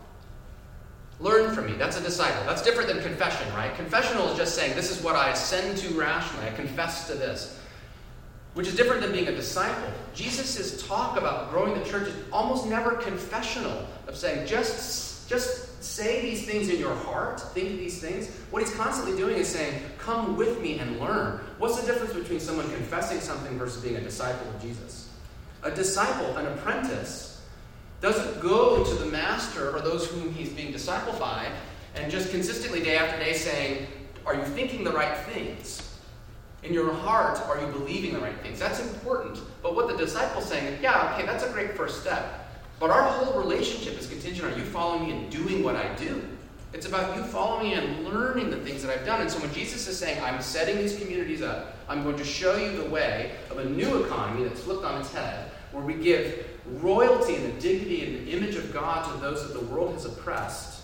Learn 1.20 1.54
from 1.54 1.68
me. 1.68 1.74
That's 1.74 2.00
a 2.00 2.02
disciple. 2.02 2.44
That's 2.46 2.64
different 2.64 2.90
than 2.90 3.02
confession, 3.04 3.54
right? 3.54 3.76
Confessional 3.76 4.30
is 4.30 4.38
just 4.38 4.56
saying, 4.56 4.76
this 4.76 4.90
is 4.90 5.04
what 5.04 5.16
I 5.16 5.32
ascend 5.32 5.78
to 5.80 5.94
rationally. 5.94 6.48
I 6.48 6.52
confess 6.52 7.08
to 7.08 7.14
this. 7.14 7.61
Which 8.54 8.68
is 8.68 8.76
different 8.76 9.02
than 9.02 9.14
being 9.14 9.28
a 9.28 9.32
disciple. 9.32 9.92
Jesus' 10.14 10.86
talk 10.86 11.18
about 11.18 11.52
growing 11.52 11.78
the 11.78 11.86
church 11.90 12.08
is 12.10 12.16
almost 12.34 12.68
never 12.68 12.96
confessional, 12.96 13.88
of 14.08 14.18
saying, 14.18 14.46
just, 14.46 15.30
just 15.30 15.82
say 15.82 16.22
these 16.22 16.46
things 16.46 16.70
in 16.70 16.78
your 16.78 16.94
heart, 16.94 17.40
think 17.54 17.80
these 17.80 18.02
things. 18.02 18.30
What 18.52 18.62
he's 18.62 18.76
constantly 18.76 19.18
doing 19.18 19.38
is 19.38 19.48
saying, 19.48 19.82
come 19.98 20.36
with 20.36 20.62
me 20.62 20.80
and 20.80 21.00
learn. 21.00 21.40
What's 21.60 21.80
the 21.80 21.92
difference 21.92 22.14
between 22.14 22.42
someone 22.42 22.70
confessing 22.72 23.22
something 23.22 23.58
versus 23.58 23.82
being 23.82 23.96
a 23.96 24.02
disciple 24.02 24.50
of 24.50 24.62
Jesus? 24.62 25.10
A 25.64 25.72
disciple, 25.72 26.36
an 26.36 26.48
apprentice, 26.48 27.32
doesn't 28.02 28.42
go 28.42 28.84
to 28.84 28.94
the 28.96 29.06
master 29.06 29.76
or 29.76 29.80
those 29.80 30.08
whom 30.08 30.34
he's 30.34 30.50
being 30.50 30.74
discipled 30.74 31.20
by 31.20 31.48
and 31.96 32.12
just 32.12 32.32
consistently 32.32 32.82
day 32.82 32.98
after 32.98 33.24
day 33.24 33.34
saying, 33.34 33.88
Are 34.26 34.36
you 34.36 34.44
thinking 34.44 34.84
the 34.84 34.92
right 34.92 35.18
things? 35.28 35.91
In 36.64 36.74
your 36.74 36.94
heart, 36.94 37.40
are 37.48 37.60
you 37.60 37.68
believing 37.72 38.14
the 38.14 38.20
right 38.20 38.38
things? 38.42 38.60
That's 38.60 38.80
important. 38.80 39.40
But 39.64 39.76
what 39.76 39.88
the 39.88 39.98
disciple's 39.98 40.46
saying 40.46 40.66
is, 40.66 40.82
Yeah, 40.82 41.14
okay, 41.14 41.26
that's 41.26 41.44
a 41.44 41.50
great 41.50 41.76
first 41.76 42.02
step. 42.02 42.50
But 42.80 42.90
our 42.90 43.04
whole 43.04 43.40
relationship 43.40 44.00
is 44.00 44.08
contingent 44.08 44.52
on 44.52 44.60
you 44.60 44.66
following 44.66 45.08
me 45.08 45.12
and 45.12 45.32
doing 45.32 45.64
what 45.64 45.76
I 45.76 45.94
do. 45.96 46.22
It's 46.74 46.86
about 46.86 47.18
you 47.18 47.24
following 47.24 47.70
me 47.70 47.74
and 47.74 48.06
learning 48.06 48.50
the 48.50 48.58
things 48.58 48.82
that 48.84 48.98
I've 48.98 49.06
done. 49.06 49.22
And 49.22 49.30
so 49.30 49.40
when 49.40 49.54
Jesus 49.54 49.88
is 49.88 49.98
saying, 50.00 50.24
I'm 50.24 50.42
setting 50.42 50.78
these 50.78 50.98
communities 50.98 51.42
up, 51.42 51.76
I'm 51.90 52.04
going 52.04 52.16
to 52.18 52.24
show 52.24 52.56
you 52.56 52.82
the 52.82 52.90
way 52.90 53.34
of 53.50 53.58
a 53.58 53.66
new 53.66 54.04
economy 54.04 54.48
that's 54.48 54.62
flipped 54.62 54.86
on 54.86 55.02
its 55.02 55.12
head, 55.12 55.52
where 55.74 55.84
we 55.84 55.96
give 55.96 56.48
royalty 56.82 57.36
and 57.36 57.54
the 57.54 57.62
dignity 57.62 58.06
and 58.06 58.26
the 58.26 58.32
image 58.32 58.56
of 58.56 58.72
God 58.72 59.04
to 59.12 59.20
those 59.20 59.46
that 59.46 59.60
the 59.60 59.66
world 59.66 59.94
has 59.94 60.06
oppressed. 60.06 60.81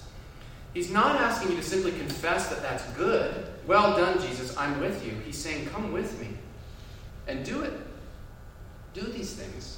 He's 0.73 0.91
not 0.91 1.19
asking 1.19 1.51
you 1.51 1.57
to 1.57 1.63
simply 1.63 1.91
confess 1.91 2.49
that 2.49 2.61
that's 2.61 2.83
good. 2.91 3.47
Well 3.65 3.97
done, 3.97 4.21
Jesus, 4.21 4.55
I'm 4.57 4.79
with 4.79 5.05
you. 5.05 5.13
He's 5.25 5.37
saying, 5.37 5.67
Come 5.67 5.91
with 5.91 6.19
me 6.21 6.29
and 7.27 7.43
do 7.45 7.61
it. 7.61 7.73
Do 8.93 9.01
these 9.01 9.33
things. 9.33 9.77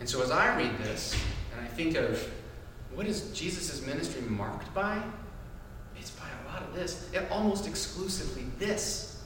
And 0.00 0.08
so 0.08 0.22
as 0.22 0.30
I 0.30 0.56
read 0.56 0.76
this, 0.78 1.14
and 1.52 1.60
I 1.60 1.68
think 1.68 1.96
of 1.96 2.30
what 2.94 3.06
is 3.06 3.30
Jesus' 3.32 3.84
ministry 3.86 4.22
marked 4.22 4.72
by? 4.74 5.02
It's 5.98 6.10
by 6.10 6.26
a 6.26 6.52
lot 6.52 6.62
of 6.62 6.74
this. 6.74 7.10
It 7.12 7.28
almost 7.30 7.66
exclusively 7.66 8.44
this. 8.58 9.22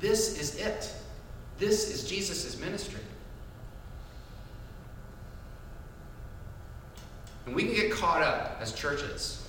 This 0.00 0.40
is 0.40 0.56
it. 0.56 0.92
This 1.58 1.90
is 1.92 2.08
Jesus' 2.08 2.58
ministry. 2.60 3.00
And 7.46 7.54
we 7.54 7.64
can 7.64 7.74
get 7.74 7.92
caught 7.92 8.22
up 8.22 8.58
as 8.60 8.72
churches. 8.72 9.48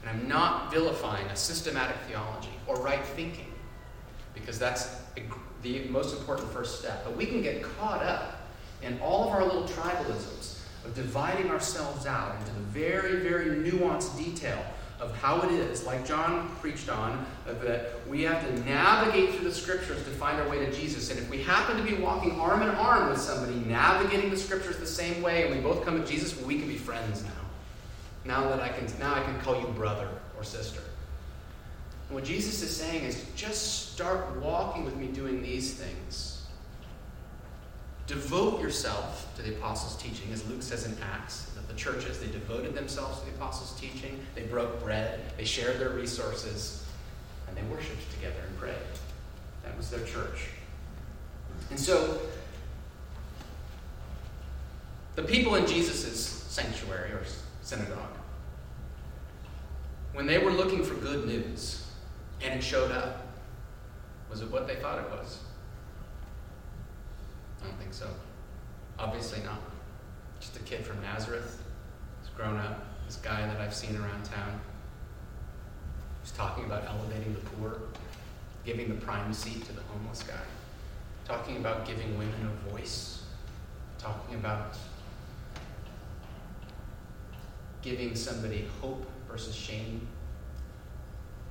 And 0.00 0.10
I'm 0.10 0.28
not 0.28 0.72
vilifying 0.72 1.26
a 1.26 1.36
systematic 1.36 1.96
theology 2.08 2.50
or 2.66 2.76
right 2.76 3.04
thinking, 3.04 3.52
because 4.34 4.58
that's 4.58 4.88
the 5.62 5.88
most 5.90 6.16
important 6.16 6.50
first 6.52 6.80
step. 6.80 7.04
But 7.04 7.16
we 7.16 7.26
can 7.26 7.42
get 7.42 7.62
caught 7.62 8.02
up 8.02 8.48
in 8.82 8.98
all 9.00 9.28
of 9.28 9.34
our 9.34 9.44
little 9.44 9.64
tribalisms 9.64 10.60
of 10.84 10.94
dividing 10.94 11.50
ourselves 11.50 12.06
out 12.06 12.36
into 12.40 12.52
the 12.52 12.60
very, 12.60 13.20
very 13.20 13.46
nuanced 13.70 14.16
detail 14.16 14.64
of 15.02 15.14
how 15.16 15.42
it 15.42 15.50
is, 15.50 15.84
like 15.84 16.06
John 16.06 16.48
preached 16.60 16.88
on, 16.88 17.26
that 17.44 18.08
we 18.08 18.22
have 18.22 18.46
to 18.46 18.60
navigate 18.64 19.34
through 19.34 19.48
the 19.48 19.54
scriptures 19.54 20.02
to 20.04 20.10
find 20.10 20.40
our 20.40 20.48
way 20.48 20.64
to 20.64 20.72
Jesus. 20.72 21.10
And 21.10 21.18
if 21.18 21.28
we 21.28 21.42
happen 21.42 21.76
to 21.76 21.82
be 21.82 22.00
walking 22.00 22.40
arm 22.40 22.62
in 22.62 22.68
arm 22.68 23.10
with 23.10 23.20
somebody, 23.20 23.56
navigating 23.66 24.30
the 24.30 24.36
scriptures 24.36 24.76
the 24.76 24.86
same 24.86 25.20
way, 25.20 25.42
and 25.44 25.54
we 25.54 25.60
both 25.60 25.84
come 25.84 26.00
to 26.00 26.06
Jesus, 26.06 26.40
we 26.42 26.56
can 26.56 26.68
be 26.68 26.76
friends 26.76 27.24
now. 27.24 27.30
Now 28.24 28.48
that 28.48 28.60
I 28.60 28.68
can, 28.68 28.86
now 29.00 29.12
I 29.12 29.22
can 29.22 29.38
call 29.40 29.60
you 29.60 29.66
brother 29.68 30.08
or 30.36 30.44
sister. 30.44 30.80
And 32.08 32.14
what 32.14 32.24
Jesus 32.24 32.62
is 32.62 32.74
saying 32.74 33.02
is 33.02 33.26
just 33.34 33.92
start 33.92 34.36
walking 34.36 34.84
with 34.84 34.96
me 34.96 35.08
doing 35.08 35.42
these 35.42 35.74
things. 35.74 36.44
Devote 38.06 38.60
yourself 38.60 39.34
to 39.36 39.42
the 39.42 39.56
apostles' 39.56 40.00
teaching, 40.00 40.32
as 40.32 40.46
Luke 40.48 40.62
says 40.62 40.86
in 40.86 40.96
Acts, 41.02 41.50
the 41.68 41.74
churches, 41.74 42.18
they 42.20 42.26
devoted 42.26 42.74
themselves 42.74 43.20
to 43.20 43.26
the 43.26 43.32
apostles' 43.32 43.78
teaching, 43.80 44.20
they 44.34 44.42
broke 44.42 44.82
bread, 44.82 45.20
they 45.36 45.44
shared 45.44 45.78
their 45.78 45.90
resources, 45.90 46.84
and 47.48 47.56
they 47.56 47.62
worshiped 47.74 48.10
together 48.14 48.40
and 48.46 48.58
prayed. 48.58 48.74
That 49.64 49.76
was 49.76 49.90
their 49.90 50.04
church. 50.04 50.48
And 51.70 51.78
so, 51.78 52.20
the 55.14 55.22
people 55.22 55.54
in 55.54 55.66
Jesus' 55.66 56.24
sanctuary 56.24 57.12
or 57.12 57.22
synagogue, 57.62 58.16
when 60.14 60.26
they 60.26 60.38
were 60.38 60.50
looking 60.50 60.84
for 60.84 60.94
good 60.94 61.26
news 61.26 61.86
and 62.42 62.54
it 62.54 62.62
showed 62.62 62.90
up, 62.90 63.26
was 64.30 64.40
it 64.40 64.50
what 64.50 64.66
they 64.66 64.76
thought 64.76 64.98
it 64.98 65.10
was? 65.10 65.38
I 67.62 67.66
don't 67.66 67.78
think 67.78 67.94
so. 67.94 68.08
Obviously 68.98 69.42
not. 69.42 69.60
Just 70.42 70.56
a 70.56 70.60
kid 70.64 70.84
from 70.84 71.00
Nazareth. 71.02 71.62
Who's 72.18 72.30
grown 72.30 72.56
up, 72.56 72.84
this 73.06 73.14
guy 73.14 73.46
that 73.46 73.60
I've 73.60 73.72
seen 73.72 73.94
around 73.94 74.24
town. 74.24 74.60
He's 76.20 76.32
talking 76.32 76.64
about 76.64 76.84
elevating 76.84 77.32
the 77.32 77.40
poor, 77.50 77.78
giving 78.66 78.88
the 78.88 78.96
prime 78.96 79.32
seat 79.32 79.64
to 79.66 79.72
the 79.72 79.82
homeless 79.82 80.24
guy, 80.24 80.34
talking 81.24 81.58
about 81.58 81.86
giving 81.86 82.18
women 82.18 82.34
a 82.44 82.70
voice, 82.70 83.22
talking 83.98 84.34
about 84.34 84.76
giving 87.80 88.16
somebody 88.16 88.68
hope 88.80 89.08
versus 89.30 89.54
shame, 89.54 90.08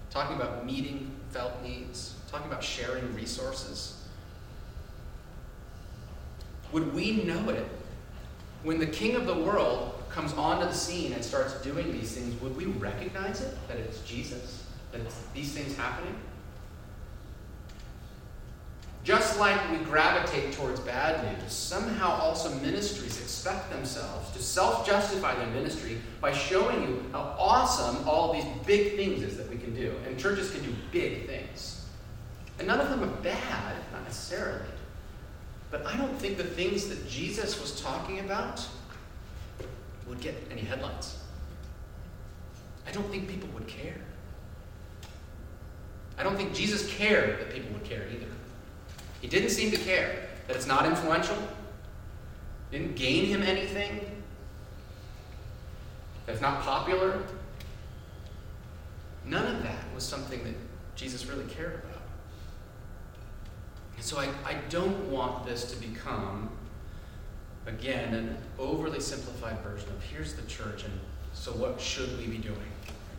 talking 0.10 0.36
about 0.36 0.66
meeting 0.66 1.16
felt 1.30 1.64
needs, 1.64 2.16
talking 2.30 2.48
about 2.48 2.62
sharing 2.62 3.16
resources. 3.16 4.04
Would 6.74 6.94
we 6.94 7.24
know 7.24 7.50
it 7.50 7.70
when 8.64 8.80
the 8.80 8.88
king 8.88 9.16
of 9.16 9.26
the 9.26 9.36
world 9.36 10.04
comes 10.10 10.34
onto 10.34 10.66
the 10.66 10.74
scene 10.74 11.14
and 11.14 11.24
starts 11.24 11.54
doing 11.62 11.92
these 11.92 12.12
things? 12.14 12.40
Would 12.42 12.56
we 12.56 12.66
recognize 12.66 13.42
it 13.42 13.56
that 13.68 13.78
it's 13.78 14.02
Jesus, 14.02 14.64
that 14.92 15.02
it's 15.02 15.18
these 15.34 15.52
things 15.52 15.76
happening? 15.76 16.16
Just 19.04 19.40
like 19.40 19.72
we 19.72 19.78
gravitate 19.78 20.54
towards 20.54 20.80
bad 20.82 21.40
news, 21.40 21.52
somehow 21.52 22.22
also 22.22 22.54
ministries 22.60 23.20
expect 23.20 23.72
themselves 23.72 24.30
to 24.32 24.44
self 24.44 24.86
justify 24.86 25.34
their 25.34 25.48
ministry 25.48 26.00
by 26.20 26.32
showing 26.32 26.84
you 26.84 27.04
how 27.12 27.36
awesome 27.40 28.08
all 28.08 28.32
these 28.32 28.46
big 28.68 28.96
things 28.96 29.24
is 29.24 29.38
that 29.38 29.50
we 29.50 29.58
can 29.58 29.74
do. 29.74 29.96
And 30.06 30.20
churches 30.20 30.52
can 30.52 30.62
do 30.62 30.74
big 30.92 31.26
things. 31.26 31.84
And 32.60 32.68
none 32.68 32.80
of 32.80 32.90
them 32.90 33.04
are 33.04 33.22
bad, 33.22 33.76
not 33.92 34.04
necessarily. 34.04 34.68
But 35.72 35.86
I 35.86 35.96
don't 35.96 36.16
think 36.18 36.38
the 36.38 36.44
things 36.44 36.90
that 36.90 37.10
Jesus 37.10 37.60
was 37.60 37.82
talking 37.82 38.20
about 38.20 38.66
would 40.08 40.20
get 40.20 40.36
any 40.52 40.62
headlines. 40.62 41.18
I 42.86 42.92
don't 42.92 43.10
think 43.10 43.30
people 43.30 43.50
would 43.54 43.68
care. 43.68 43.96
I 46.18 46.24
don't 46.24 46.36
think 46.36 46.54
Jesus 46.54 46.94
cared 46.94 47.40
that 47.40 47.54
people 47.54 47.72
would 47.72 47.86
care 47.86 48.06
either. 48.14 48.28
He 49.22 49.28
didn't 49.28 49.50
seem 49.52 49.72
to 49.72 49.78
care 49.78 50.28
that 50.48 50.56
it's 50.56 50.68
not 50.68 50.86
influential, 50.86 51.38
didn't 52.70 52.96
gain 52.96 53.26
him 53.26 53.42
anything, 53.42 54.02
that 56.26 56.34
it's 56.34 56.42
not 56.42 56.62
popular. 56.62 57.24
None 59.26 59.56
of 59.56 59.64
that 59.64 59.86
was 59.96 60.04
something 60.04 60.44
that 60.44 60.56
Jesus 60.96 61.26
really 61.28 61.46
cared 61.46 61.76
about. 61.76 61.91
And 64.02 64.08
so 64.08 64.18
I, 64.18 64.30
I 64.44 64.56
don't 64.70 65.12
want 65.12 65.46
this 65.46 65.72
to 65.72 65.80
become, 65.80 66.50
again, 67.68 68.16
an 68.16 68.38
overly 68.58 69.00
simplified 69.00 69.60
version 69.60 69.90
of 69.90 70.04
here's 70.04 70.34
the 70.34 70.42
church, 70.48 70.86
and 70.86 70.94
so 71.34 71.52
what 71.52 71.80
should 71.80 72.18
we 72.18 72.26
be 72.26 72.40
doing? 72.40 72.58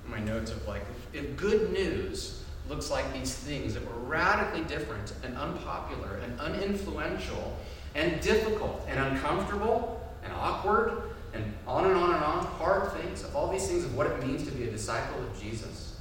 My 0.08 0.18
notes 0.18 0.50
of 0.50 0.66
like, 0.66 0.82
if 1.12 1.36
good 1.36 1.72
news 1.72 2.42
looks 2.68 2.90
like 2.90 3.12
these 3.12 3.32
things 3.32 3.74
that 3.74 3.86
were 3.86 4.00
radically 4.00 4.64
different 4.64 5.14
and 5.22 5.36
unpopular 5.36 6.16
and 6.16 6.36
uninfluential 6.40 7.52
and 7.94 8.20
difficult 8.20 8.84
and 8.88 8.98
uncomfortable 8.98 10.04
and 10.24 10.32
awkward 10.32 11.00
and 11.32 11.44
on 11.64 11.84
and 11.84 11.94
on 11.94 12.12
and 12.12 12.24
on, 12.24 12.44
hard 12.44 12.90
things, 12.94 13.24
all 13.36 13.52
these 13.52 13.68
things 13.68 13.84
of 13.84 13.94
what 13.94 14.08
it 14.08 14.26
means 14.26 14.42
to 14.42 14.50
be 14.50 14.64
a 14.64 14.70
disciple 14.72 15.22
of 15.22 15.40
Jesus. 15.40 15.96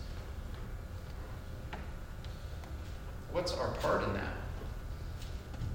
What's 3.32 3.54
our 3.54 3.74
part 3.74 4.02
in 4.06 4.14
that? 4.16 4.41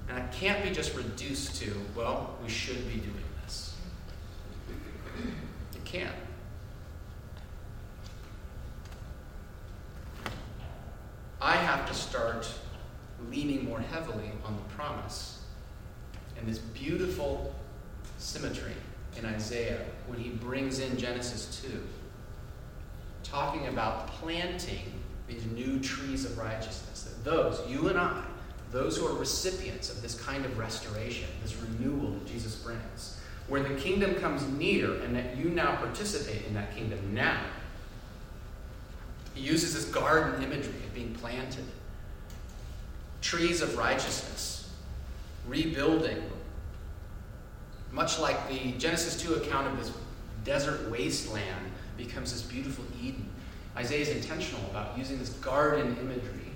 And 0.09 0.17
it 0.17 0.31
can't 0.31 0.63
be 0.63 0.71
just 0.71 0.95
reduced 0.95 1.61
to, 1.61 1.73
well, 1.95 2.37
we 2.41 2.49
should 2.49 2.87
be 2.87 2.95
doing 2.99 3.23
this. 3.43 3.75
It 5.75 5.83
can't. 5.83 6.15
I 11.41 11.55
have 11.55 11.87
to 11.87 11.93
start 11.93 12.51
leaning 13.29 13.65
more 13.65 13.79
heavily 13.79 14.31
on 14.45 14.55
the 14.55 14.75
promise 14.75 15.41
and 16.37 16.47
this 16.47 16.59
beautiful 16.59 17.53
symmetry 18.17 18.73
in 19.17 19.25
Isaiah 19.25 19.81
when 20.07 20.19
he 20.19 20.29
brings 20.29 20.79
in 20.79 20.97
Genesis 20.97 21.61
2, 21.63 21.83
talking 23.23 23.67
about 23.67 24.07
planting 24.07 24.93
these 25.27 25.45
new 25.45 25.79
trees 25.79 26.25
of 26.25 26.37
righteousness. 26.37 27.03
That 27.03 27.23
those, 27.23 27.61
you 27.67 27.89
and 27.89 27.97
I, 27.97 28.23
those 28.71 28.97
who 28.97 29.07
are 29.07 29.13
recipients 29.13 29.89
of 29.89 30.01
this 30.01 30.19
kind 30.21 30.45
of 30.45 30.57
restoration, 30.57 31.27
this 31.41 31.55
renewal 31.55 32.11
that 32.11 32.25
Jesus 32.25 32.55
brings, 32.55 33.19
where 33.47 33.63
the 33.63 33.75
kingdom 33.75 34.15
comes 34.15 34.45
near 34.57 34.93
and 35.01 35.15
that 35.15 35.37
you 35.37 35.49
now 35.49 35.75
participate 35.77 36.45
in 36.45 36.53
that 36.53 36.75
kingdom 36.75 36.99
now 37.13 37.41
he 39.37 39.43
uses 39.43 39.73
this 39.73 39.85
garden 39.85 40.41
imagery 40.41 40.73
of 40.85 40.93
being 40.95 41.13
planted, 41.13 41.63
trees 43.21 43.61
of 43.61 43.77
righteousness, 43.77 44.73
rebuilding. 45.47 46.23
Much 47.91 48.19
like 48.19 48.49
the 48.49 48.71
Genesis 48.73 49.21
2 49.21 49.35
account 49.35 49.67
of 49.67 49.77
this 49.77 49.91
desert 50.43 50.89
wasteland 50.89 51.71
becomes 51.97 52.33
this 52.33 52.41
beautiful 52.41 52.83
Eden. 52.99 53.29
Isaiah 53.75 54.01
is 54.01 54.09
intentional 54.09 54.65
about 54.71 54.97
using 54.97 55.19
this 55.19 55.29
garden 55.29 55.95
imagery 56.01 56.46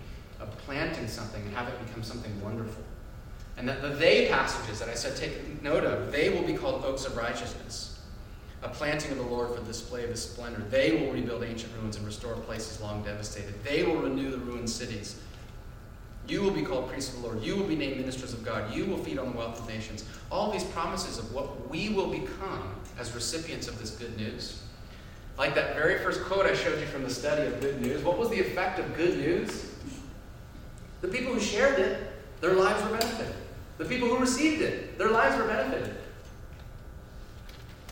of 0.42 0.56
planting 0.60 1.08
something 1.08 1.42
and 1.42 1.54
have 1.56 1.68
it 1.68 1.88
become 1.88 2.04
something 2.04 2.42
wonderful. 2.42 2.84
And 3.58 3.68
that 3.70 3.82
the 3.82 3.90
they 3.90 4.28
passages 4.28 4.80
that 4.80 4.90
I 4.90 4.96
said 4.96 5.16
take 5.16 5.62
note 5.62 5.84
of, 5.84 6.12
they 6.12 6.30
will 6.30 6.44
be 6.44 6.54
called 6.54 6.84
oaks 6.84 7.06
of 7.06 7.16
righteousness 7.16 7.92
a 8.64 8.70
planting 8.70 9.12
of 9.12 9.18
the 9.18 9.24
Lord 9.24 9.50
for 9.50 9.60
the 9.60 9.66
display 9.66 10.04
of 10.04 10.12
his 10.12 10.22
splendor. 10.22 10.62
They 10.70 10.92
will 10.92 11.12
rebuild 11.12 11.44
ancient 11.44 11.74
ruins 11.80 11.96
and 11.98 12.06
restore 12.06 12.34
places 12.36 12.80
long 12.80 13.04
devastated. 13.04 13.56
They 13.64 13.84
will 13.84 13.98
renew 13.98 14.30
the 14.30 14.38
ruined 14.38 14.70
cities. 14.70 15.20
You 16.28 16.44
will 16.44 16.52
be 16.52 16.62
called 16.62 16.88
priests 16.90 17.14
of 17.14 17.22
the 17.22 17.28
Lord. 17.28 17.44
You 17.44 17.56
will 17.56 17.66
be 17.66 17.76
named 17.76 17.98
ministers 17.98 18.34
of 18.34 18.46
God. 18.46 18.74
You 18.74 18.86
will 18.86 18.98
feed 18.98 19.18
on 19.18 19.32
the 19.32 19.38
wealth 19.38 19.60
of 19.60 19.68
nations. 19.68 20.06
All 20.32 20.52
these 20.52 20.64
promises 20.64 21.18
of 21.18 21.34
what 21.34 21.70
we 21.70 21.90
will 21.90 22.08
become 22.08 22.76
as 23.00 23.14
recipients 23.14 23.68
of 23.68 23.80
this 23.80 23.92
good 23.92 24.16
news. 24.16 24.62
Like 25.38 25.56
that 25.56 25.76
very 25.76 25.98
first 25.98 26.22
quote 26.22 26.46
I 26.46 26.54
showed 26.54 26.80
you 26.80 26.86
from 26.86 27.04
the 27.04 27.10
study 27.10 27.48
of 27.48 27.60
good 27.60 27.82
news. 27.82 28.04
What 28.04 28.20
was 28.20 28.30
the 28.30 28.40
effect 28.40 28.78
of 28.78 28.96
good 28.96 29.18
news? 29.18 29.71
The 31.02 31.08
people 31.08 31.34
who 31.34 31.40
shared 31.40 31.80
it, 31.80 32.14
their 32.42 32.54
lives 32.54 32.84
were 32.84 32.98
benefited. 32.98 33.34
The 33.78 33.86
people 33.86 34.08
who 34.08 34.18
received 34.18 34.62
it, 34.62 34.98
their 34.98 35.10
lives 35.10 35.36
were 35.36 35.48
benefited. 35.48 35.96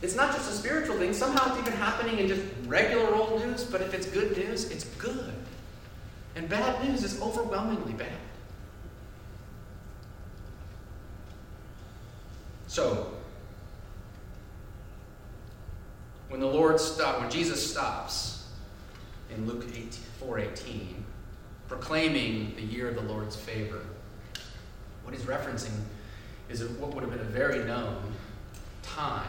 It's 0.02 0.16
not 0.16 0.34
just 0.34 0.50
a 0.50 0.54
spiritual 0.54 0.98
thing. 0.98 1.14
Somehow 1.14 1.50
it's 1.50 1.60
even 1.60 1.78
happening 1.78 2.20
in 2.20 2.28
just 2.28 2.42
regular 2.66 3.14
old 3.14 3.44
news, 3.44 3.64
but 3.66 3.82
if 3.82 3.94
it's 3.94 4.08
good 4.08 4.38
news, 4.38 4.70
it's 4.72 4.86
good. 4.98 5.34
And 6.36 6.48
bad 6.48 6.88
news 6.88 7.04
is 7.04 7.22
overwhelmingly 7.22 7.94
bad. 7.94 8.08
So, 12.68 13.12
when 16.30 16.40
the 16.40 16.48
Lord 16.48 16.80
stop, 16.80 17.20
when 17.20 17.30
Jesus 17.30 17.72
stops 17.72 18.48
in 19.36 19.48
Luke 19.48 19.66
4:18, 20.22 21.04
proclaiming 21.70 22.54
the 22.56 22.64
year 22.64 22.90
of 22.90 22.96
the 22.96 23.02
Lord's 23.02 23.36
favor, 23.36 23.82
what 25.04 25.14
he's 25.14 25.26
referencing 25.26 25.72
is 26.50 26.64
what 26.64 26.94
would 26.94 27.04
have 27.04 27.12
been 27.12 27.22
a 27.22 27.24
very 27.24 27.64
known 27.64 28.02
time 28.82 29.28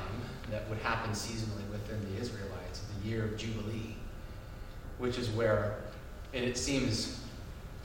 that 0.50 0.68
would 0.68 0.78
happen 0.78 1.10
seasonally 1.12 1.68
within 1.70 2.00
the 2.12 2.20
Israelites, 2.20 2.82
the 3.02 3.08
year 3.08 3.24
of 3.24 3.36
Jubilee, 3.36 3.94
which 4.98 5.18
is 5.18 5.28
where, 5.30 5.76
and 6.32 6.42
it 6.42 6.56
seems 6.56 7.20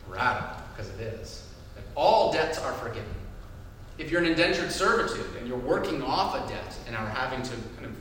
radical 0.08 0.64
because 0.72 0.90
it 0.94 1.02
is, 1.02 1.48
that 1.76 1.84
all 1.96 2.32
debts 2.32 2.58
are 2.58 2.74
forgiven. 2.74 3.04
If 3.98 4.10
you're 4.10 4.22
an 4.22 4.28
indentured 4.28 4.72
servitude 4.72 5.36
and 5.38 5.48
you're 5.48 5.58
working 5.58 6.02
off 6.02 6.36
a 6.36 6.50
debt 6.50 6.78
and 6.88 6.96
are 6.96 7.08
having 7.08 7.42
to 7.44 7.52
kind 7.76 7.86
of 7.86 7.96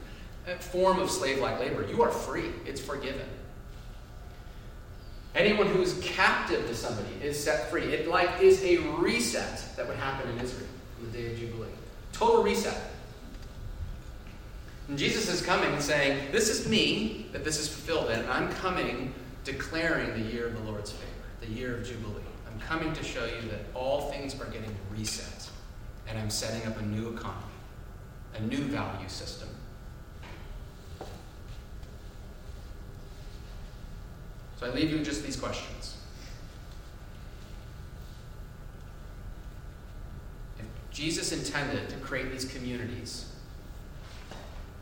uh, 0.49 0.59
form 0.59 0.99
of 0.99 1.11
slave 1.11 1.38
like 1.38 1.59
labor, 1.59 1.87
you 1.88 2.03
are 2.03 2.11
free. 2.11 2.51
It's 2.67 2.81
forgiven. 2.81 3.29
Anyone 5.35 5.66
who's 5.66 5.99
captive 6.01 6.66
to 6.68 6.75
somebody 6.75 7.09
is 7.20 7.42
set 7.42 7.68
free. 7.68 7.92
It 7.92 8.09
like 8.09 8.40
is 8.40 8.62
a 8.62 8.79
reset 8.99 9.64
that 9.77 9.88
would 9.88 9.97
happen 9.97 10.31
in 10.31 10.38
Israel 10.38 10.68
on 10.99 11.11
the 11.11 11.18
day 11.18 11.33
of 11.33 11.38
Jubilee. 11.38 11.68
Total 12.12 12.42
reset. 12.42 12.92
And 14.88 14.99
Jesus 14.99 15.29
is 15.29 15.42
coming 15.42 15.73
and 15.73 15.83
saying, 15.83 16.31
This 16.31 16.49
is 16.49 16.68
me 16.68 17.27
that 17.33 17.44
this 17.44 17.59
is 17.59 17.68
fulfilled 17.68 18.11
in, 18.11 18.20
and 18.20 18.31
I'm 18.31 18.49
coming 18.53 19.12
declaring 19.44 20.12
the 20.12 20.31
year 20.31 20.47
of 20.47 20.55
the 20.55 20.70
Lord's 20.70 20.92
favor, 20.92 21.11
the 21.40 21.49
year 21.49 21.77
of 21.77 21.87
Jubilee. 21.87 22.23
I'm 22.47 22.61
coming 22.61 22.92
to 22.92 23.03
show 23.03 23.25
you 23.25 23.49
that 23.51 23.61
all 23.75 24.12
things 24.12 24.38
are 24.40 24.47
getting 24.47 24.75
reset, 24.90 25.49
and 26.07 26.18
I'm 26.18 26.31
setting 26.31 26.66
up 26.68 26.79
a 26.79 26.83
new 26.85 27.09
economy, 27.09 27.42
a 28.35 28.42
new 28.42 28.62
value 28.64 29.09
system. 29.09 29.49
I 34.64 34.70
leave 34.70 34.90
you 34.90 34.96
with 34.96 35.05
just 35.05 35.22
these 35.22 35.37
questions. 35.37 35.96
If 40.59 40.64
Jesus 40.90 41.33
intended 41.33 41.90
to 41.90 41.96
create 41.96 42.33
these 42.33 42.46
communities 42.46 43.31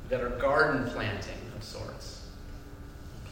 that 0.08 0.20
are 0.20 0.30
garden 0.30 0.88
planting 0.90 1.38
of 1.56 1.64
sorts, 1.64 2.28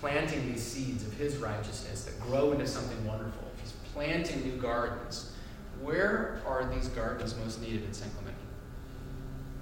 planting 0.01 0.51
these 0.53 0.63
seeds 0.63 1.07
of 1.07 1.13
his 1.13 1.37
righteousness 1.37 2.05
that 2.05 2.19
grow 2.21 2.51
into 2.53 2.67
something 2.67 3.07
wonderful, 3.07 3.45
if 3.55 3.61
he's 3.61 3.73
planting 3.95 4.43
new 4.43 4.57
gardens, 4.61 5.33
where 5.81 6.41
are 6.45 6.69
these 6.75 6.89
gardens 6.89 7.37
most 7.37 7.61
needed 7.63 7.85
in 7.85 7.93
San 7.93 8.11
Clemente? 8.11 8.37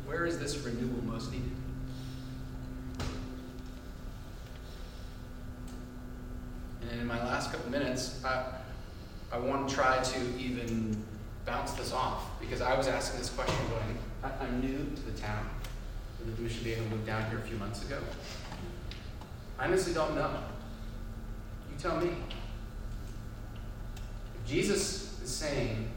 Where 0.06 0.24
is 0.24 0.38
this 0.38 0.56
renewal 0.58 1.04
most 1.04 1.30
needed? 1.32 1.52
And 6.90 7.00
in 7.00 7.06
my 7.06 7.22
last 7.24 7.52
couple 7.52 7.70
minutes, 7.70 8.22
I, 8.24 8.44
I 9.30 9.38
want 9.38 9.68
to 9.68 9.74
try 9.74 10.02
to 10.02 10.18
even 10.38 10.96
bounce 11.44 11.72
this 11.72 11.92
off 11.92 12.40
because 12.40 12.60
I 12.60 12.76
was 12.76 12.88
asking 12.88 13.20
this 13.20 13.30
question 13.30 13.56
going, 13.68 13.98
I, 14.22 14.44
I'm 14.44 14.60
new 14.60 14.78
to 14.96 15.02
the 15.02 15.18
town. 15.18 15.48
The 16.24 16.42
mission 16.42 16.64
being 16.64 16.90
moved 16.90 17.06
down 17.06 17.28
here 17.30 17.38
a 17.38 17.42
few 17.42 17.56
months 17.56 17.82
ago. 17.84 17.98
I 19.58 19.66
honestly 19.66 19.94
don't 19.94 20.14
know. 20.14 20.30
You 21.70 21.78
tell 21.78 22.00
me. 22.00 22.10
If 24.34 24.50
Jesus 24.50 25.20
is 25.22 25.30
saying, 25.30 25.88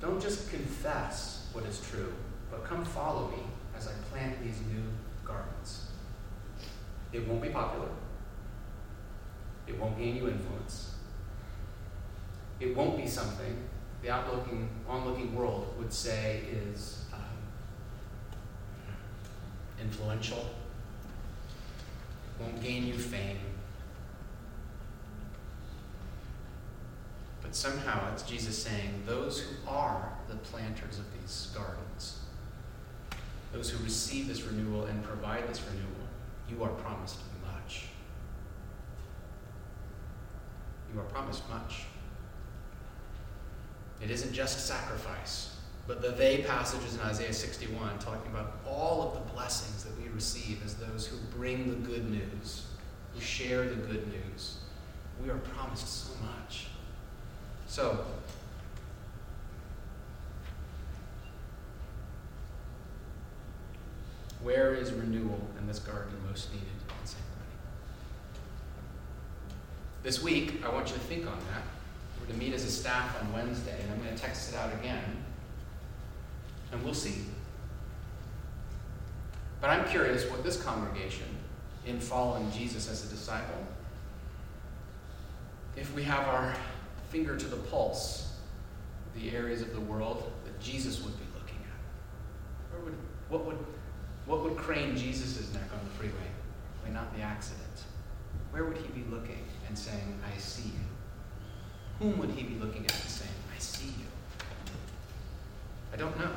don't 0.00 0.20
just 0.20 0.50
confess 0.50 1.48
what 1.52 1.64
is 1.64 1.80
true, 1.90 2.12
but 2.50 2.64
come 2.64 2.84
follow 2.84 3.30
me 3.30 3.42
as 3.76 3.88
I 3.88 3.92
plant 4.10 4.42
these 4.42 4.60
new 4.72 4.82
gardens. 5.24 5.86
It 7.12 7.26
won't 7.28 7.42
be 7.42 7.48
popular. 7.48 7.88
It 9.66 9.78
won't 9.78 9.98
gain 9.98 10.16
you 10.16 10.28
influence. 10.28 10.94
It 12.60 12.76
won't 12.76 12.96
be 12.96 13.06
something 13.06 13.56
the 14.04 14.10
outlooking, 14.10 14.68
onlooking 14.86 15.34
world 15.34 15.74
would 15.78 15.92
say 15.92 16.42
is 16.52 17.04
um, 17.12 17.20
influential. 19.80 20.44
Won't 22.38 22.62
gain 22.62 22.86
you 22.86 22.94
fame. 22.94 23.38
But 27.40 27.54
somehow 27.54 28.12
it's 28.12 28.22
Jesus 28.24 28.62
saying, 28.62 29.04
those 29.06 29.40
who 29.40 29.54
are 29.66 30.12
the 30.28 30.36
planters 30.36 30.98
of 30.98 31.04
these 31.18 31.48
gardens, 31.54 32.18
those 33.54 33.70
who 33.70 33.82
receive 33.82 34.28
this 34.28 34.42
renewal 34.42 34.84
and 34.84 35.02
provide 35.02 35.48
this 35.48 35.62
renewal, 35.62 36.08
you 36.50 36.62
are 36.62 36.76
promised 36.82 37.16
much 37.64 37.84
you 40.94 41.00
are 41.00 41.04
promised 41.04 41.42
much. 41.50 41.84
It 44.02 44.10
isn't 44.10 44.32
just 44.32 44.66
sacrifice, 44.66 45.56
but 45.86 46.02
the 46.02 46.10
they 46.10 46.38
passages 46.42 46.94
in 46.94 47.00
Isaiah 47.00 47.32
61 47.32 47.98
talking 47.98 48.30
about 48.30 48.58
all 48.66 49.02
of 49.02 49.14
the 49.14 49.32
blessings 49.32 49.84
that 49.84 50.00
we 50.00 50.08
receive 50.10 50.64
as 50.64 50.74
those 50.74 51.06
who 51.06 51.16
bring 51.36 51.68
the 51.68 51.76
good 51.76 52.10
news, 52.10 52.66
who 53.14 53.20
share 53.20 53.68
the 53.68 53.76
good 53.76 54.06
news. 54.08 54.58
We 55.22 55.30
are 55.30 55.38
promised 55.38 56.06
so 56.06 56.12
much. 56.22 56.66
So, 57.66 58.04
where 64.42 64.74
is 64.74 64.92
renewal 64.92 65.40
in 65.58 65.66
this 65.66 65.78
garden 65.78 66.14
most 66.28 66.52
needed? 66.52 66.68
This 70.04 70.22
week, 70.22 70.62
I 70.62 70.68
want 70.68 70.88
you 70.88 70.94
to 70.96 71.00
think 71.00 71.26
on 71.26 71.38
that. 71.50 71.62
We're 72.20 72.26
going 72.26 72.38
to 72.38 72.44
meet 72.44 72.54
as 72.54 72.62
a 72.64 72.70
staff 72.70 73.18
on 73.22 73.32
Wednesday, 73.32 73.74
and 73.80 73.90
I'm 73.90 74.02
going 74.02 74.14
to 74.14 74.22
text 74.22 74.52
it 74.52 74.54
out 74.54 74.70
again. 74.74 75.02
And 76.70 76.84
we'll 76.84 76.92
see. 76.92 77.24
But 79.62 79.70
I'm 79.70 79.88
curious 79.88 80.30
what 80.30 80.44
this 80.44 80.62
congregation, 80.62 81.26
in 81.86 81.98
following 81.98 82.52
Jesus 82.52 82.90
as 82.90 83.06
a 83.06 83.08
disciple, 83.08 83.66
if 85.74 85.92
we 85.94 86.02
have 86.02 86.28
our 86.28 86.54
finger 87.08 87.34
to 87.38 87.46
the 87.46 87.56
pulse 87.56 88.34
the 89.16 89.34
areas 89.34 89.62
of 89.62 89.72
the 89.72 89.80
world 89.80 90.30
that 90.44 90.60
Jesus 90.60 91.02
would 91.02 91.16
be 91.16 91.24
looking 91.32 91.60
at, 91.64 92.84
would, 92.84 92.94
what, 93.30 93.46
would, 93.46 93.64
what 94.26 94.42
would 94.42 94.56
crane 94.56 94.98
Jesus' 94.98 95.50
neck 95.54 95.70
on 95.72 95.78
the 95.82 95.90
freeway? 95.92 96.28
Why 96.82 96.90
not 96.90 97.16
the 97.16 97.22
accident? 97.22 97.62
Where 98.50 98.64
would 98.64 98.76
he 98.76 98.88
be 98.88 99.08
looking? 99.10 99.38
And 99.74 99.78
saying, 99.80 100.20
I 100.24 100.38
see 100.38 100.68
you? 100.68 100.84
Whom 101.98 102.16
would 102.20 102.30
he 102.30 102.44
be 102.44 102.54
looking 102.60 102.84
at 102.84 102.92
and 102.92 103.10
saying, 103.10 103.34
I 103.52 103.58
see 103.58 103.88
you? 103.88 104.06
I 105.92 105.96
don't 105.96 106.16
know. 106.16 106.30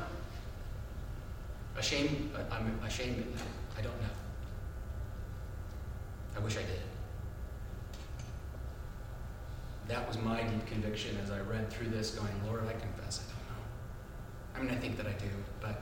Ashamed, 1.76 2.32
uh, 2.34 2.52
I'm 2.52 2.80
ashamed. 2.84 3.24
I 3.78 3.80
don't 3.80 4.00
know. 4.02 4.08
I 6.36 6.40
wish 6.40 6.56
I 6.56 6.62
did. 6.62 6.82
That 9.86 10.08
was 10.08 10.18
my 10.18 10.42
deep 10.42 10.66
conviction 10.66 11.16
as 11.22 11.30
I 11.30 11.38
read 11.38 11.70
through 11.70 11.90
this, 11.90 12.10
going, 12.10 12.32
Lord, 12.44 12.64
I 12.66 12.72
confess 12.72 13.20
I 13.24 13.30
don't 13.30 13.46
know. 13.52 13.62
I 14.56 14.62
mean, 14.62 14.76
I 14.76 14.80
think 14.80 14.96
that 14.96 15.06
I 15.06 15.12
do, 15.12 15.30
but 15.60 15.80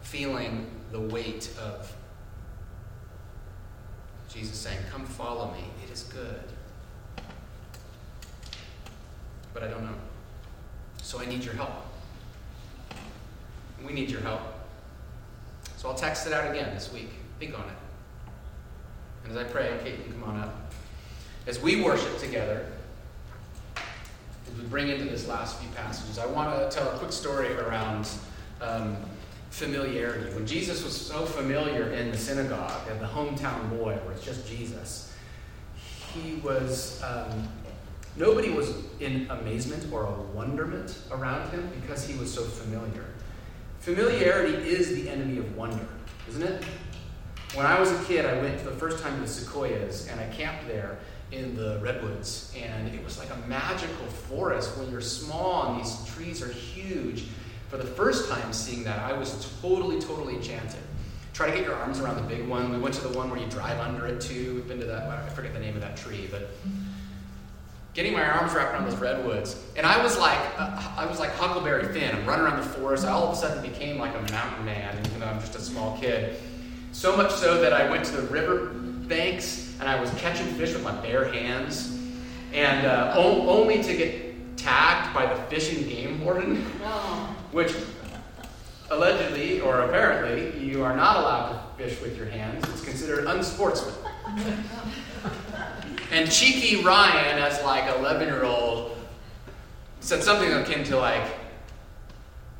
feeling 0.00 0.70
the 0.90 1.00
weight 1.00 1.50
of 1.60 1.94
Jesus 4.32 4.56
saying, 4.56 4.78
Come 4.90 5.04
follow 5.04 5.52
me. 5.52 5.64
It 5.84 5.92
is 5.92 6.04
good. 6.04 6.42
But 9.52 9.62
I 9.62 9.68
don't 9.68 9.84
know. 9.84 9.94
So 11.02 11.20
I 11.20 11.26
need 11.26 11.44
your 11.44 11.54
help. 11.54 11.70
We 13.84 13.92
need 13.92 14.10
your 14.10 14.20
help. 14.20 14.40
So 15.76 15.88
I'll 15.88 15.94
text 15.94 16.26
it 16.26 16.32
out 16.32 16.50
again 16.50 16.72
this 16.74 16.92
week. 16.92 17.10
Think 17.38 17.58
on 17.58 17.64
it. 17.66 17.76
And 19.24 19.36
as 19.36 19.38
I 19.38 19.44
pray, 19.44 19.78
Kate, 19.82 20.02
can 20.04 20.12
come 20.12 20.24
on 20.24 20.40
up. 20.40 20.72
As 21.46 21.60
we 21.60 21.82
worship 21.82 22.18
together, 22.18 22.66
as 23.76 24.54
we 24.56 24.64
bring 24.68 24.88
into 24.88 25.04
this 25.04 25.26
last 25.26 25.58
few 25.58 25.68
passages, 25.70 26.18
I 26.18 26.26
want 26.26 26.70
to 26.70 26.76
tell 26.76 26.88
a 26.88 26.98
quick 26.98 27.12
story 27.12 27.52
around 27.54 28.08
um, 28.60 28.96
familiarity. 29.52 30.32
When 30.34 30.46
Jesus 30.46 30.82
was 30.82 30.98
so 30.98 31.26
familiar 31.26 31.92
in 31.92 32.10
the 32.10 32.16
synagogue, 32.16 32.88
and 32.90 32.98
the 32.98 33.06
hometown 33.06 33.68
boy, 33.68 33.98
where 34.02 34.12
it's 34.12 34.24
just 34.24 34.48
Jesus, 34.48 35.14
he 36.14 36.36
was, 36.36 37.02
um, 37.02 37.46
nobody 38.16 38.48
was 38.48 38.72
in 38.98 39.30
amazement 39.30 39.92
or 39.92 40.04
a 40.04 40.12
wonderment 40.34 40.98
around 41.10 41.50
him 41.50 41.70
because 41.82 42.06
he 42.06 42.18
was 42.18 42.32
so 42.32 42.42
familiar. 42.42 43.04
Familiarity 43.80 44.54
is 44.54 44.94
the 44.94 45.10
enemy 45.10 45.36
of 45.36 45.54
wonder, 45.54 45.86
isn't 46.30 46.42
it? 46.42 46.64
When 47.52 47.66
I 47.66 47.78
was 47.78 47.92
a 47.92 48.04
kid, 48.04 48.24
I 48.24 48.40
went 48.40 48.58
for 48.58 48.70
the 48.70 48.76
first 48.76 49.02
time 49.02 49.14
to 49.16 49.20
the 49.20 49.28
Sequoias, 49.28 50.08
and 50.08 50.18
I 50.18 50.28
camped 50.28 50.66
there 50.66 50.98
in 51.30 51.54
the 51.54 51.78
redwoods, 51.82 52.54
and 52.58 52.88
it 52.88 53.04
was 53.04 53.18
like 53.18 53.28
a 53.30 53.48
magical 53.48 54.06
forest 54.06 54.78
when 54.78 54.90
you're 54.90 55.02
small 55.02 55.72
and 55.72 55.84
these 55.84 56.06
trees 56.06 56.42
are 56.42 56.50
huge 56.50 57.26
for 57.72 57.78
the 57.78 57.84
first 57.86 58.28
time 58.28 58.52
seeing 58.52 58.84
that, 58.84 58.98
I 58.98 59.14
was 59.14 59.50
totally, 59.62 59.98
totally 59.98 60.34
enchanted. 60.34 60.78
Try 61.32 61.50
to 61.50 61.56
get 61.56 61.64
your 61.64 61.74
arms 61.74 62.00
around 62.00 62.16
the 62.16 62.22
big 62.36 62.46
one. 62.46 62.70
We 62.70 62.76
went 62.78 62.94
to 62.96 63.00
the 63.00 63.16
one 63.16 63.30
where 63.30 63.40
you 63.40 63.46
drive 63.46 63.80
under 63.80 64.06
it 64.06 64.20
too. 64.20 64.56
We've 64.56 64.68
been 64.68 64.78
to 64.80 64.84
that, 64.84 65.08
I 65.08 65.26
forget 65.30 65.54
the 65.54 65.58
name 65.58 65.74
of 65.74 65.80
that 65.80 65.96
tree, 65.96 66.28
but 66.30 66.50
getting 67.94 68.12
my 68.12 68.28
arms 68.28 68.52
wrapped 68.52 68.74
around 68.74 68.84
those 68.84 69.00
redwoods. 69.00 69.58
And 69.74 69.86
I 69.86 70.02
was 70.02 70.18
like, 70.18 70.38
uh, 70.58 70.82
I 70.98 71.06
was 71.06 71.18
like 71.18 71.30
Huckleberry 71.36 71.90
Finn. 71.94 72.14
I'm 72.14 72.26
running 72.26 72.44
around 72.44 72.58
the 72.58 72.66
forest. 72.66 73.06
I 73.06 73.10
all 73.12 73.28
of 73.28 73.32
a 73.32 73.36
sudden 73.36 73.62
became 73.62 73.96
like 73.96 74.14
a 74.14 74.30
mountain 74.30 74.66
man, 74.66 74.94
even 75.06 75.20
though 75.20 75.26
I'm 75.28 75.40
just 75.40 75.54
a 75.54 75.60
small 75.62 75.96
kid. 75.98 76.38
So 76.92 77.16
much 77.16 77.32
so 77.32 77.58
that 77.62 77.72
I 77.72 77.88
went 77.88 78.04
to 78.04 78.12
the 78.12 78.26
river 78.28 78.66
banks 78.66 79.74
and 79.80 79.88
I 79.88 79.98
was 79.98 80.10
catching 80.18 80.46
fish 80.56 80.74
with 80.74 80.84
my 80.84 80.92
bare 81.00 81.32
hands, 81.32 81.98
and 82.52 82.86
uh, 82.86 83.14
o- 83.16 83.48
only 83.48 83.82
to 83.82 83.96
get 83.96 84.58
tagged 84.58 85.14
by 85.14 85.24
the 85.24 85.40
fish 85.44 85.74
and 85.74 85.88
game 85.88 86.22
warden. 86.22 86.66
Oh 86.84 87.31
which 87.52 87.74
allegedly 88.90 89.60
or 89.60 89.82
apparently 89.82 90.58
you 90.58 90.82
are 90.82 90.96
not 90.96 91.16
allowed 91.16 91.52
to 91.52 91.84
fish 91.84 92.00
with 92.00 92.16
your 92.16 92.26
hands. 92.26 92.64
It's 92.70 92.82
considered 92.82 93.26
unsportsmanlike. 93.26 94.12
and 96.10 96.30
cheeky 96.30 96.82
Ryan, 96.82 97.38
as 97.38 97.62
like 97.62 97.94
11 97.96 98.28
year 98.28 98.44
old, 98.44 98.96
said 100.00 100.22
something 100.22 100.52
akin 100.52 100.82
to 100.84 100.96
like, 100.96 101.24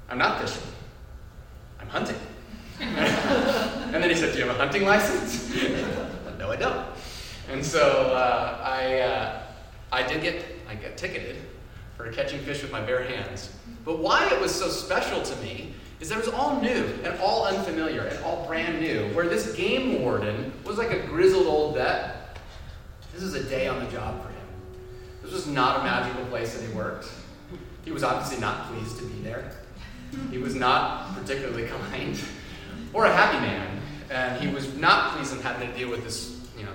I'm 0.08 0.18
not 0.18 0.40
fishing, 0.40 0.62
I'm 1.80 1.88
hunting. 1.88 2.16
and 2.80 3.94
then 3.94 4.10
he 4.10 4.16
said, 4.16 4.32
Do 4.32 4.38
you 4.38 4.46
have 4.46 4.56
a 4.56 4.58
hunting 4.58 4.84
license? 4.84 5.54
no, 6.38 6.50
I 6.50 6.56
don't. 6.56 6.86
And 7.50 7.64
so 7.64 7.80
uh, 7.80 8.60
I, 8.62 9.00
uh, 9.00 9.42
I 9.90 10.02
did 10.02 10.22
get, 10.22 10.44
I 10.68 10.74
get 10.74 10.96
ticketed 10.96 11.36
for 11.96 12.10
catching 12.12 12.40
fish 12.40 12.62
with 12.62 12.72
my 12.72 12.80
bare 12.80 13.02
hands. 13.02 13.54
But 13.84 13.98
why 13.98 14.28
it 14.28 14.40
was 14.40 14.54
so 14.54 14.68
special 14.68 15.22
to 15.22 15.36
me 15.42 15.74
is 16.00 16.08
that 16.08 16.18
it 16.18 16.24
was 16.26 16.34
all 16.34 16.60
new 16.60 16.84
and 17.04 17.18
all 17.20 17.44
unfamiliar 17.44 18.02
and 18.02 18.24
all 18.24 18.46
brand 18.46 18.80
new. 18.80 19.08
Where 19.14 19.28
this 19.28 19.54
game 19.54 20.02
warden 20.02 20.52
was 20.64 20.78
like 20.78 20.90
a 20.90 21.06
grizzled 21.06 21.46
old 21.46 21.76
vet, 21.76 22.38
this 23.14 23.22
is 23.22 23.34
a 23.34 23.44
day 23.44 23.68
on 23.68 23.84
the 23.84 23.90
job 23.90 24.20
for 24.22 24.28
him. 24.28 24.46
This 25.22 25.32
was 25.32 25.46
not 25.46 25.80
a 25.80 25.84
magical 25.84 26.24
place 26.26 26.54
that 26.56 26.66
he 26.66 26.74
worked. 26.74 27.08
He 27.84 27.92
was 27.92 28.02
obviously 28.02 28.40
not 28.40 28.66
pleased 28.72 28.98
to 28.98 29.04
be 29.04 29.22
there. 29.22 29.52
He 30.30 30.38
was 30.38 30.54
not 30.54 31.14
particularly 31.14 31.68
kind 31.68 32.18
or 32.92 33.06
a 33.06 33.12
happy 33.12 33.38
man. 33.38 33.80
And 34.10 34.42
he 34.42 34.52
was 34.52 34.74
not 34.76 35.14
pleased 35.14 35.32
in 35.34 35.40
having 35.40 35.70
to 35.70 35.78
deal 35.78 35.88
with 35.88 36.04
this, 36.04 36.38
you 36.58 36.64
know, 36.64 36.72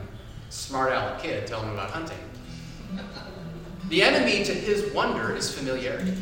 smart 0.49 0.91
aleck 0.91 1.21
kid 1.21 1.45
telling 1.45 1.67
him 1.67 1.73
about 1.73 1.91
hunting. 1.91 2.17
The 3.89 4.03
enemy 4.03 4.43
to 4.43 4.53
his 4.53 4.91
wonder 4.91 5.33
is 5.33 5.53
familiarity. 5.53 6.13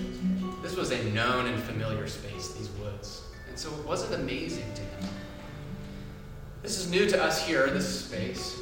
This 0.61 0.75
was 0.75 0.91
a 0.91 1.03
known 1.05 1.47
and 1.47 1.61
familiar 1.63 2.07
space, 2.07 2.53
these 2.53 2.69
woods. 2.79 3.23
And 3.49 3.57
so 3.57 3.69
it 3.73 3.85
wasn't 3.87 4.21
amazing 4.21 4.71
to 4.75 4.81
him. 4.81 5.09
This 6.61 6.79
is 6.79 6.91
new 6.91 7.09
to 7.09 7.23
us 7.23 7.45
here, 7.45 7.67
this 7.67 8.05
space, 8.05 8.59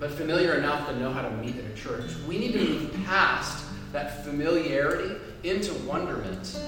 but 0.00 0.10
familiar 0.10 0.54
enough 0.54 0.88
to 0.88 0.98
know 0.98 1.12
how 1.12 1.22
to 1.22 1.30
meet 1.36 1.56
at 1.56 1.64
a 1.64 1.74
church. 1.74 2.10
We 2.26 2.38
need 2.38 2.52
to 2.54 2.58
move 2.58 2.92
past 3.06 3.64
that 3.92 4.24
familiarity 4.24 5.14
into 5.44 5.72
wonderment 5.84 6.58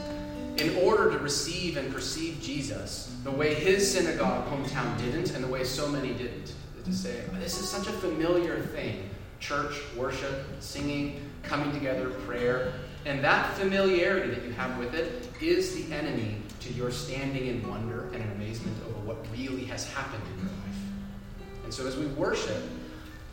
in 0.59 0.77
order 0.77 1.11
to 1.11 1.19
receive 1.19 1.77
and 1.77 1.93
perceive 1.93 2.39
Jesus 2.41 3.17
the 3.25 3.31
way 3.33 3.55
his 3.55 3.91
synagogue 3.91 4.47
hometown 4.49 4.97
didn't 4.99 5.33
and 5.35 5.43
the 5.43 5.49
way 5.49 5.65
so 5.65 5.89
many 5.89 6.13
didn't. 6.15 6.53
To 6.85 6.93
say, 6.93 7.23
oh, 7.33 7.39
this 7.39 7.61
is 7.61 7.69
such 7.69 7.87
a 7.87 7.93
familiar 7.93 8.61
thing 8.61 9.09
church, 9.39 9.77
worship, 9.97 10.47
singing, 10.61 11.21
coming 11.43 11.73
together, 11.73 12.11
prayer. 12.27 12.73
And 13.05 13.23
that 13.25 13.55
familiarity 13.57 14.33
that 14.33 14.45
you 14.45 14.53
have 14.53 14.79
with 14.79 14.95
it 14.95 15.29
is 15.41 15.75
the 15.75 15.95
enemy 15.95 16.37
to 16.61 16.73
your 16.73 16.91
standing 16.91 17.47
in 17.47 17.69
wonder 17.69 18.05
and 18.13 18.23
in 18.23 18.31
amazement 18.33 18.77
over 18.89 19.01
what 19.01 19.17
really 19.33 19.65
has 19.65 19.91
happened 19.93 20.23
in 20.35 20.45
your 20.45 20.53
life. 20.53 20.63
And 21.65 21.75
so 21.75 21.87
as 21.87 21.97
we 21.97 22.07
worship, 22.07 22.63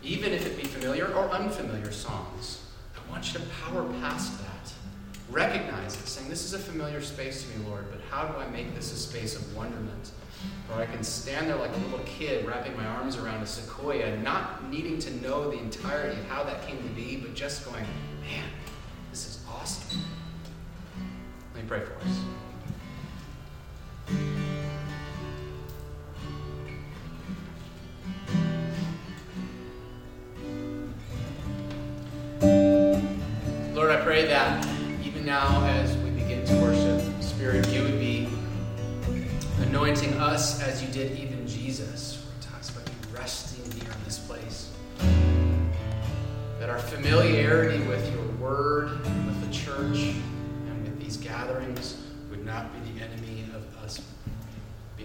even 0.01 0.31
if 0.31 0.45
it 0.45 0.57
be 0.57 0.63
familiar 0.63 1.07
or 1.13 1.29
unfamiliar 1.29 1.91
songs, 1.91 2.65
I 2.95 3.11
want 3.11 3.31
you 3.33 3.39
to 3.39 3.45
power 3.63 3.87
past 4.01 4.39
that. 4.39 4.48
Recognize 5.31 5.95
it, 5.95 6.07
saying, 6.07 6.29
This 6.29 6.43
is 6.43 6.53
a 6.53 6.59
familiar 6.59 7.01
space 7.01 7.43
to 7.43 7.49
me, 7.49 7.65
Lord, 7.67 7.85
but 7.91 8.01
how 8.09 8.25
do 8.25 8.37
I 8.37 8.47
make 8.47 8.73
this 8.75 8.91
a 8.91 8.95
space 8.95 9.35
of 9.35 9.55
wonderment? 9.55 10.11
Where 10.67 10.79
I 10.79 10.85
can 10.85 11.03
stand 11.03 11.47
there 11.47 11.55
like 11.55 11.71
a 11.75 11.79
little 11.79 11.99
kid, 12.05 12.45
wrapping 12.47 12.75
my 12.75 12.85
arms 12.85 13.17
around 13.17 13.43
a 13.43 13.45
sequoia, 13.45 14.17
not 14.17 14.69
needing 14.69 14.97
to 14.99 15.11
know 15.21 15.51
the 15.51 15.59
entirety 15.59 16.19
of 16.19 16.25
how 16.27 16.43
that 16.43 16.65
came 16.65 16.77
to 16.77 16.89
be, 16.89 17.17
but 17.17 17.35
just 17.35 17.65
going, 17.65 17.83
Man, 18.21 18.49
this 19.11 19.27
is 19.27 19.43
awesome. 19.49 19.99
Let 21.53 21.63
me 21.63 21.67
pray 21.67 21.81
for 21.81 21.93
us. 21.95 22.19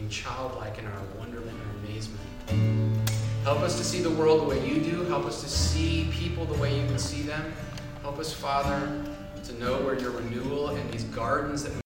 Being 0.04 0.10
childlike 0.10 0.78
in 0.78 0.86
our 0.86 1.02
wonderment 1.18 1.56
and 1.56 1.86
amazement. 1.86 3.08
Help 3.42 3.60
us 3.60 3.78
to 3.78 3.84
see 3.84 4.02
the 4.02 4.10
world 4.10 4.42
the 4.42 4.44
way 4.44 4.66
you 4.66 4.82
do. 4.82 5.04
Help 5.04 5.24
us 5.24 5.42
to 5.42 5.48
see 5.48 6.08
people 6.12 6.44
the 6.44 6.60
way 6.60 6.78
you 6.78 6.86
would 6.88 7.00
see 7.00 7.22
them. 7.22 7.54
Help 8.02 8.18
us, 8.18 8.32
Father, 8.32 9.02
to 9.44 9.52
know 9.54 9.80
where 9.82 9.98
your 9.98 10.10
renewal 10.10 10.68
and 10.68 10.92
these 10.92 11.04
gardens 11.04 11.64
that 11.64 11.83